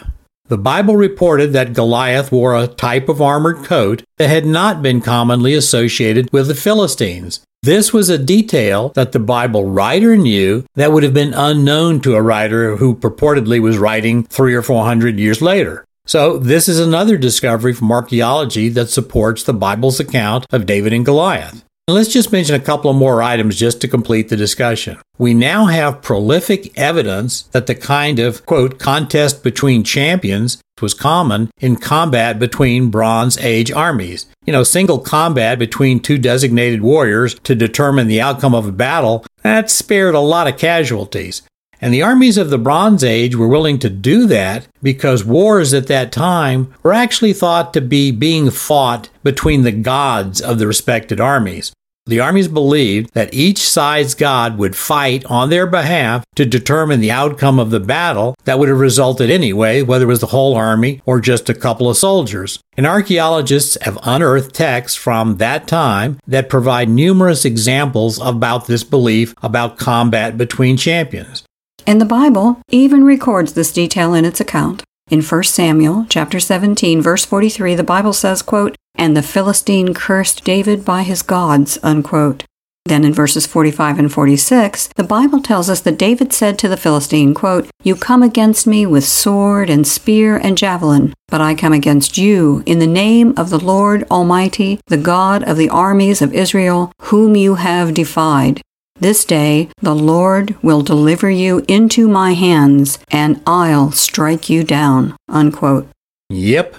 The 0.50 0.58
Bible 0.58 0.98
reported 0.98 1.54
that 1.54 1.74
Goliath 1.74 2.32
wore 2.32 2.56
a 2.56 2.68
type 2.68 3.08
of 3.08 3.22
armored 3.22 3.64
coat 3.64 4.04
that 4.18 4.30
had 4.30 4.46
not 4.46 4.82
been 4.82 5.02
commonly 5.02 5.54
associated 5.54 6.32
with 6.34 6.48
the 6.48 6.56
Philistines. 6.56 7.40
This 7.64 7.94
was 7.94 8.10
a 8.10 8.18
detail 8.18 8.90
that 8.90 9.14
the 9.14 9.20
Bible 9.20 9.64
writer 9.64 10.18
knew 10.18 10.66
that 10.76 10.92
would 10.92 11.04
have 11.04 11.14
been 11.14 11.34
unknown 11.34 12.02
to 12.02 12.16
a 12.16 12.22
writer 12.22 12.76
who 12.76 12.94
purportedly 12.94 13.62
was 13.62 13.78
writing 13.78 14.24
three 14.24 14.54
or 14.54 14.62
four 14.62 14.84
hundred 14.84 15.18
years 15.18 15.42
later. 15.42 15.86
So, 16.06 16.38
this 16.38 16.68
is 16.68 16.80
another 16.80 17.18
discovery 17.18 17.74
from 17.74 17.92
archaeology 17.92 18.68
that 18.70 18.90
supports 18.90 19.44
the 19.44 19.54
Bible's 19.54 20.02
account 20.02 20.46
of 20.52 20.66
David 20.66 20.92
and 20.92 21.06
Goliath. 21.06 21.64
And 21.88 21.96
Let's 21.96 22.12
just 22.12 22.32
mention 22.32 22.56
a 22.56 22.60
couple 22.60 22.92
of 22.92 22.98
more 22.98 23.22
items 23.22 23.58
just 23.58 23.82
to 23.82 23.88
complete 23.88 24.30
the 24.30 24.38
discussion. 24.38 24.98
We 25.18 25.34
now 25.34 25.66
have 25.66 26.02
prolific 26.02 26.78
evidence 26.78 27.44
that 27.52 27.68
the 27.68 27.76
kind 27.76 28.20
of, 28.20 28.46
quote, 28.46 28.80
contest 28.80 29.44
between 29.44 29.84
champions 29.84 30.62
was 30.82 30.94
common 30.94 31.50
in 31.60 31.78
combat 31.78 32.40
between 32.40 32.90
Bronze 32.90 33.38
Age 33.38 33.72
armies. 33.72 34.26
You 34.46 34.52
know, 34.52 34.64
single 34.64 35.00
combat 35.00 35.58
between 35.58 36.02
two 36.02 36.18
designated 36.18 36.82
warriors 36.82 37.36
to 37.40 37.56
determine 37.56 38.08
the 38.08 38.22
outcome 38.22 38.54
of 38.54 38.68
a 38.68 38.72
battle, 38.72 39.26
that 39.44 39.70
spared 39.70 40.16
a 40.16 40.20
lot 40.20 40.48
of 40.48 40.58
casualties. 40.58 41.42
And 41.84 41.94
the 41.94 42.02
armies 42.02 42.38
of 42.38 42.50
the 42.50 42.58
Bronze 42.58 43.04
Age 43.04 43.36
were 43.36 43.50
willing 43.50 43.78
to 43.80 43.90
do 43.90 44.26
that 44.28 44.70
because 44.82 45.26
wars 45.26 45.74
at 45.74 45.88
that 45.88 46.14
time 46.14 46.74
were 46.82 46.94
actually 46.94 47.34
thought 47.34 47.74
to 47.74 47.82
be 47.82 48.10
being 48.10 48.52
fought 48.52 49.10
between 49.22 49.64
the 49.64 49.74
gods 49.74 50.40
of 50.40 50.60
the 50.60 50.66
respected 50.66 51.20
armies. 51.20 51.74
The 52.06 52.22
armies 52.22 52.48
believed 52.48 53.14
that 53.16 53.34
each 53.34 53.58
side's 53.58 54.16
god 54.16 54.58
would 54.58 54.78
fight 54.78 55.26
on 55.26 55.50
their 55.50 55.68
behalf 55.68 56.24
to 56.36 56.46
determine 56.46 57.02
the 57.02 57.12
outcome 57.12 57.60
of 57.60 57.70
the 57.70 57.82
battle 57.82 58.34
that 58.46 58.60
would 58.60 58.70
have 58.70 58.80
resulted 58.80 59.30
anyway, 59.30 59.82
whether 59.82 60.06
it 60.06 60.08
was 60.08 60.22
the 60.22 60.28
whole 60.28 60.56
army 60.56 61.02
or 61.06 61.20
just 61.20 61.50
a 61.50 61.54
couple 61.54 61.90
of 61.90 61.98
soldiers. 61.98 62.60
And 62.78 62.88
archaeologists 62.88 63.78
have 63.82 64.00
unearthed 64.04 64.56
texts 64.56 64.98
from 64.98 65.36
that 65.36 65.68
time 65.68 66.18
that 66.28 66.48
provide 66.48 66.88
numerous 66.88 67.44
examples 67.44 68.22
about 68.22 68.68
this 68.68 68.86
belief 68.86 69.36
about 69.44 69.78
combat 69.78 70.38
between 70.38 70.78
champions. 70.78 71.44
And 71.86 72.00
the 72.00 72.06
Bible 72.06 72.62
even 72.70 73.04
records 73.04 73.54
this 73.54 73.74
detail 73.74 74.14
in 74.14 74.26
its 74.26 74.40
account. 74.40 74.84
In 75.10 75.22
1 75.22 75.44
Samuel 75.44 76.06
chapter 76.10 76.40
17 76.40 77.02
verse 77.02 77.26
43 77.26 77.76
the 77.76 77.84
Bible 77.84 78.14
says, 78.14 78.42
quote, 78.42 78.76
"And 78.96 79.18
the 79.18 79.22
Philistine 79.22 79.94
cursed 79.94 80.44
David 80.44 80.86
by 80.86 81.04
his 81.04 81.22
gods." 81.22 81.78
Unquote. 81.84 82.46
Then 82.86 83.06
in 83.06 83.14
verses 83.14 83.46
45 83.46 83.98
and 83.98 84.12
46, 84.12 84.90
the 84.96 85.06
Bible 85.06 85.42
tells 85.42 85.70
us 85.70 85.80
that 85.82 85.98
David 85.98 86.34
said 86.34 86.60
to 86.60 86.68
the 86.68 86.76
Philistine, 86.76 87.34
quote, 87.34 87.70
You 87.82 87.96
come 87.96 88.22
against 88.22 88.68
me 88.68 88.86
with 88.86 89.06
sword 89.06 89.70
and 89.70 89.88
spear 89.88 90.36
and 90.36 90.58
javelin, 90.58 91.14
but 91.30 91.40
I 91.40 91.56
come 91.56 91.72
against 91.72 92.18
you 92.18 92.62
in 92.66 92.80
the 92.80 92.88
name 92.88 93.34
of 93.38 93.50
the 93.50 93.64
Lord 93.64 94.06
Almighty, 94.12 94.82
the 94.88 94.98
God 94.98 95.44
of 95.44 95.56
the 95.56 95.70
armies 95.70 96.22
of 96.22 96.34
Israel, 96.34 96.92
whom 97.04 97.38
you 97.38 97.56
have 97.56 97.94
defied. 97.94 98.62
This 98.96 99.26
day 99.26 99.70
the 99.82 99.96
Lord 99.96 100.56
will 100.64 100.82
deliver 100.82 101.30
you 101.30 101.66
into 101.68 102.08
my 102.08 102.34
hands, 102.34 103.00
and 103.12 103.42
I'll 103.46 103.92
strike 103.92 104.50
you 104.50 104.64
down. 104.64 105.16
Unquote. 105.28 105.88
Yep. 106.30 106.76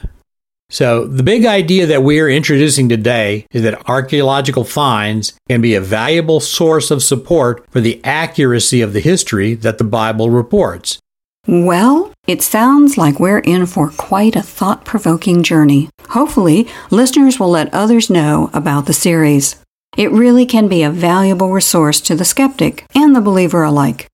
So, 0.70 1.06
the 1.06 1.22
big 1.22 1.44
idea 1.44 1.86
that 1.86 2.02
we're 2.02 2.30
introducing 2.30 2.88
today 2.88 3.46
is 3.52 3.62
that 3.62 3.88
archaeological 3.88 4.64
finds 4.64 5.34
can 5.48 5.60
be 5.60 5.74
a 5.74 5.80
valuable 5.80 6.40
source 6.40 6.90
of 6.90 7.02
support 7.02 7.64
for 7.70 7.80
the 7.80 8.00
accuracy 8.02 8.80
of 8.80 8.92
the 8.92 9.00
history 9.00 9.54
that 9.54 9.78
the 9.78 9.84
Bible 9.84 10.30
reports. 10.30 10.98
Well, 11.46 12.12
it 12.26 12.42
sounds 12.42 12.96
like 12.96 13.20
we're 13.20 13.38
in 13.40 13.66
for 13.66 13.90
quite 13.90 14.34
a 14.34 14.42
thought 14.42 14.84
provoking 14.84 15.42
journey. 15.42 15.90
Hopefully, 16.08 16.66
listeners 16.90 17.38
will 17.38 17.50
let 17.50 17.72
others 17.74 18.08
know 18.08 18.50
about 18.54 18.86
the 18.86 18.94
series. 18.94 19.56
It 19.96 20.10
really 20.10 20.46
can 20.46 20.68
be 20.68 20.82
a 20.82 20.90
valuable 20.90 21.52
resource 21.52 22.00
to 22.02 22.14
the 22.14 22.24
skeptic 22.24 22.86
and 22.94 23.14
the 23.14 23.20
believer 23.20 23.62
alike. 23.62 24.08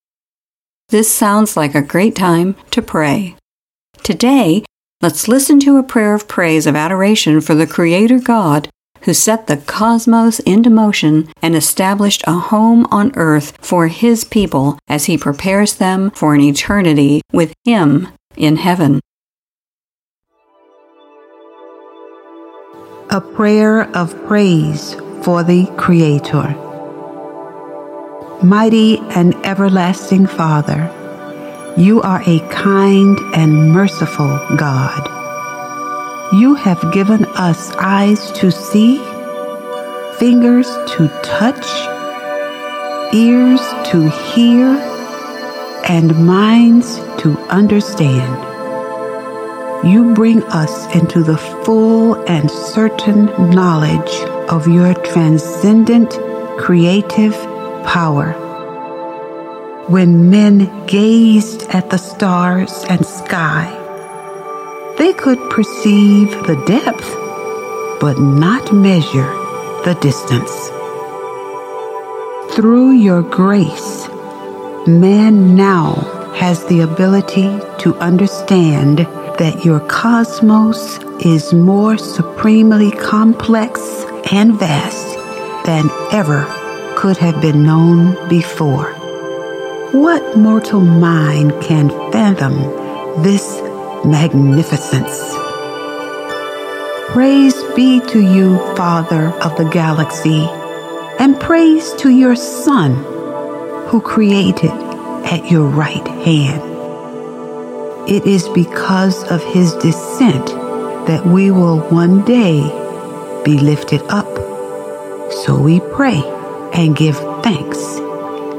This 0.91 1.13
sounds 1.13 1.57
like 1.57 1.75
a 1.75 1.83
great 1.83 2.17
time 2.17 2.57
to 2.73 2.83
pray. 2.83 3.37
Today, 4.03 4.65
let's 5.01 5.29
listen 5.29 5.61
to 5.61 5.77
a 5.77 5.83
prayer 5.83 6.15
of 6.15 6.29
praise 6.29 6.67
of 6.67 6.77
adoration 6.77 7.41
for 7.41 7.55
the 7.55 7.67
Creator 7.67 8.21
God 8.21 8.69
who 9.03 9.15
set 9.15 9.47
the 9.47 9.57
cosmos 9.57 10.41
into 10.41 10.69
motion 10.69 11.33
and 11.41 11.55
established 11.55 12.23
a 12.27 12.33
home 12.33 12.87
on 12.91 13.13
earth 13.15 13.57
for 13.61 13.89
His 13.89 14.25
people 14.25 14.79
as 14.89 15.07
He 15.07 15.17
prepares 15.17 15.77
them 15.77 16.11
for 16.11 16.35
an 16.35 16.41
eternity 16.41 17.23
with 17.33 17.55
Him 17.65 18.09
in 18.37 18.57
heaven. 18.57 19.01
A 23.09 23.21
prayer 23.21 23.89
of 23.97 24.15
praise 24.27 24.97
for 25.23 25.43
the 25.43 25.67
Creator. 25.77 26.57
Mighty 28.43 28.99
and 28.99 29.35
everlasting 29.45 30.27
Father, 30.27 30.91
you 31.77 32.01
are 32.03 32.23
a 32.27 32.41
kind 32.51 33.19
and 33.35 33.73
merciful 33.73 34.39
God. 34.57 35.09
You 36.33 36.55
have 36.55 36.93
given 36.93 37.25
us 37.37 37.73
eyes 37.77 38.31
to 38.33 38.51
see, 38.51 38.99
fingers 40.19 40.69
to 40.95 41.09
touch, 41.23 41.67
ears 43.15 43.61
to 43.91 44.09
hear, 44.33 44.67
and 45.89 46.27
minds 46.27 46.97
to 47.19 47.37
understand 47.49 48.51
you 49.83 50.13
bring 50.13 50.43
us 50.45 50.95
into 50.95 51.23
the 51.23 51.39
full 51.39 52.15
and 52.29 52.51
certain 52.51 53.27
knowledge 53.51 54.30
of 54.51 54.67
your 54.67 54.95
transcendent 54.95 56.11
creative 56.59 57.35
power. 57.85 58.33
When 59.89 60.29
men 60.29 60.87
gazed 60.87 61.63
at 61.71 61.91
the 61.91 61.99
stars 61.99 62.85
and 62.89 63.07
sky, 63.07 63.77
they 64.99 65.13
could 65.13 65.39
perceive 65.51 66.31
the 66.49 66.61
depth, 66.67 67.09
but 68.01 68.19
not 68.19 68.73
measure 68.73 69.31
the 69.85 69.97
distance. 70.01 70.51
Through 72.57 72.95
your 72.97 73.23
grace, 73.23 74.09
man 74.89 75.55
now 75.55 75.95
has 76.35 76.65
the 76.67 76.81
ability 76.81 77.49
to 77.79 77.95
understand 78.01 78.99
that 79.39 79.65
your 79.65 79.81
cosmos 79.81 80.99
is 81.25 81.53
more 81.53 81.97
supremely 81.97 82.91
complex 82.91 83.81
and 84.33 84.59
vast 84.59 85.17
than 85.67 85.91
ever 86.13 86.47
could 86.97 87.17
have 87.17 87.41
been 87.41 87.63
known 87.63 88.29
before. 88.29 88.93
What 89.93 90.37
mortal 90.37 90.81
mind 90.81 91.61
can 91.63 91.91
fathom 92.13 92.55
this 93.23 93.61
magnificence? 94.05 95.19
Praise 97.13 97.61
be 97.75 98.01
to 98.07 98.21
you, 98.21 98.59
Father 98.77 99.31
of 99.41 99.57
the 99.57 99.69
galaxy, 99.69 100.47
and 101.19 101.41
praise 101.41 101.93
to 101.95 102.11
your 102.11 102.37
Son, 102.37 102.95
who 103.89 104.01
created 104.01 104.71
at 104.71 105.51
your 105.51 105.67
right 105.67 106.07
hand. 106.07 106.63
It 108.09 108.27
is 108.27 108.49
because 108.51 109.25
of 109.31 109.43
his 109.43 109.75
descent 109.75 110.47
that 111.07 111.27
we 111.27 111.51
will 111.51 111.81
one 111.91 112.25
day 112.25 112.80
be 113.45 113.59
lifted 113.59 114.03
up. 114.09 114.29
So 115.45 115.61
we 115.61 115.81
pray 115.81 116.23
and 116.75 116.97
give 116.97 117.17
thanks 117.43 117.79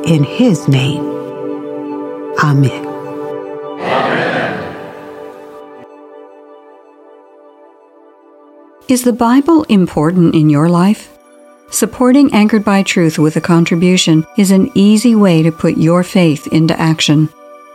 in 0.06 0.24
his 0.24 0.68
name. 0.68 1.04
Amen. 2.44 2.92
Is 8.88 9.04
the 9.04 9.14
Bible 9.14 9.64
important 9.70 10.36
in 10.36 10.50
your 10.50 10.68
life? 10.68 11.18
Supporting 11.70 12.34
Anchored 12.34 12.66
by 12.66 12.84
Truth 12.84 13.18
with 13.18 13.38
a 13.38 13.42
contribution 13.42 14.26
is 14.38 14.52
an 14.52 14.70
easy 14.76 15.16
way 15.16 15.42
to 15.44 15.52
put 15.52 15.78
your 15.78 16.04
faith 16.04 16.48
into 16.48 16.78
action. 16.78 17.30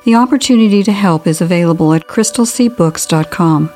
The 0.05 0.16
opportunity 0.16 0.83
to 0.83 0.92
help 0.92 1.27
is 1.27 1.40
available 1.40 1.95
at 1.95 2.07
crystalseabooks.com. 2.07 3.75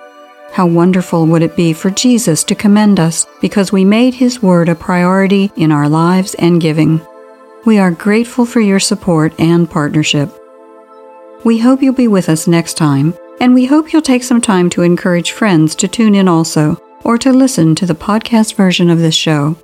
How 0.52 0.66
wonderful 0.66 1.26
would 1.26 1.42
it 1.42 1.54
be 1.54 1.72
for 1.72 1.90
Jesus 1.90 2.42
to 2.44 2.56
commend 2.56 2.98
us 2.98 3.24
because 3.40 3.70
we 3.70 3.84
made 3.84 4.14
His 4.14 4.42
Word 4.42 4.68
a 4.68 4.74
priority 4.74 5.52
in 5.56 5.70
our 5.70 5.88
lives 5.88 6.34
and 6.34 6.60
giving? 6.60 7.00
We 7.64 7.78
are 7.78 7.92
grateful 7.92 8.44
for 8.44 8.60
your 8.60 8.80
support 8.80 9.32
and 9.38 9.70
partnership. 9.70 10.28
We 11.44 11.58
hope 11.58 11.82
you'll 11.82 11.94
be 11.94 12.08
with 12.08 12.28
us 12.28 12.48
next 12.48 12.74
time, 12.74 13.14
and 13.40 13.54
we 13.54 13.64
hope 13.66 13.92
you'll 13.92 14.02
take 14.02 14.24
some 14.24 14.40
time 14.40 14.68
to 14.70 14.82
encourage 14.82 15.32
friends 15.32 15.76
to 15.76 15.88
tune 15.88 16.16
in 16.16 16.26
also, 16.26 16.82
or 17.04 17.16
to 17.18 17.32
listen 17.32 17.76
to 17.76 17.86
the 17.86 17.94
podcast 17.94 18.56
version 18.56 18.90
of 18.90 18.98
this 18.98 19.14
show. 19.14 19.56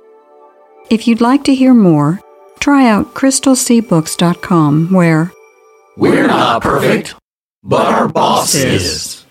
If 0.89 1.05
you'd 1.05 1.21
like 1.21 1.43
to 1.43 1.55
hear 1.55 1.73
more, 1.73 2.21
try 2.59 2.87
out 2.87 3.13
crystalseabooks.com, 3.13 4.93
where 4.93 5.33
we're 5.97 6.27
not 6.27 6.61
perfect, 6.61 7.15
but 7.61 7.85
our 7.85 8.07
boss 8.07 8.55
is. 8.55 9.26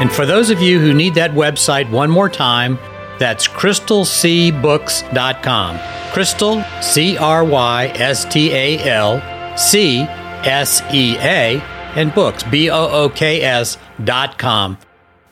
And 0.00 0.10
for 0.12 0.26
those 0.26 0.50
of 0.50 0.60
you 0.60 0.80
who 0.80 0.92
need 0.92 1.14
that 1.14 1.30
website 1.30 1.88
one 1.90 2.10
more 2.10 2.28
time, 2.28 2.78
that's 3.18 3.48
crystalseabooks.com. 3.48 5.78
Crystal, 6.12 6.62
C 6.82 7.16
R 7.16 7.44
Y 7.44 7.86
S 7.94 8.24
T 8.24 8.52
A 8.52 8.78
L, 8.90 9.22
C 9.56 10.00
S 10.00 10.82
E 10.92 11.16
A, 11.18 11.60
and 11.96 12.12
books, 12.14 12.42
B 12.42 12.70
O 12.70 12.88
O 12.88 13.08
K 13.08 13.42
S 13.42 13.78
dot 14.02 14.36
com. 14.38 14.76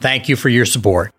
Thank 0.00 0.28
you 0.28 0.36
for 0.36 0.48
your 0.48 0.64
support. 0.64 1.12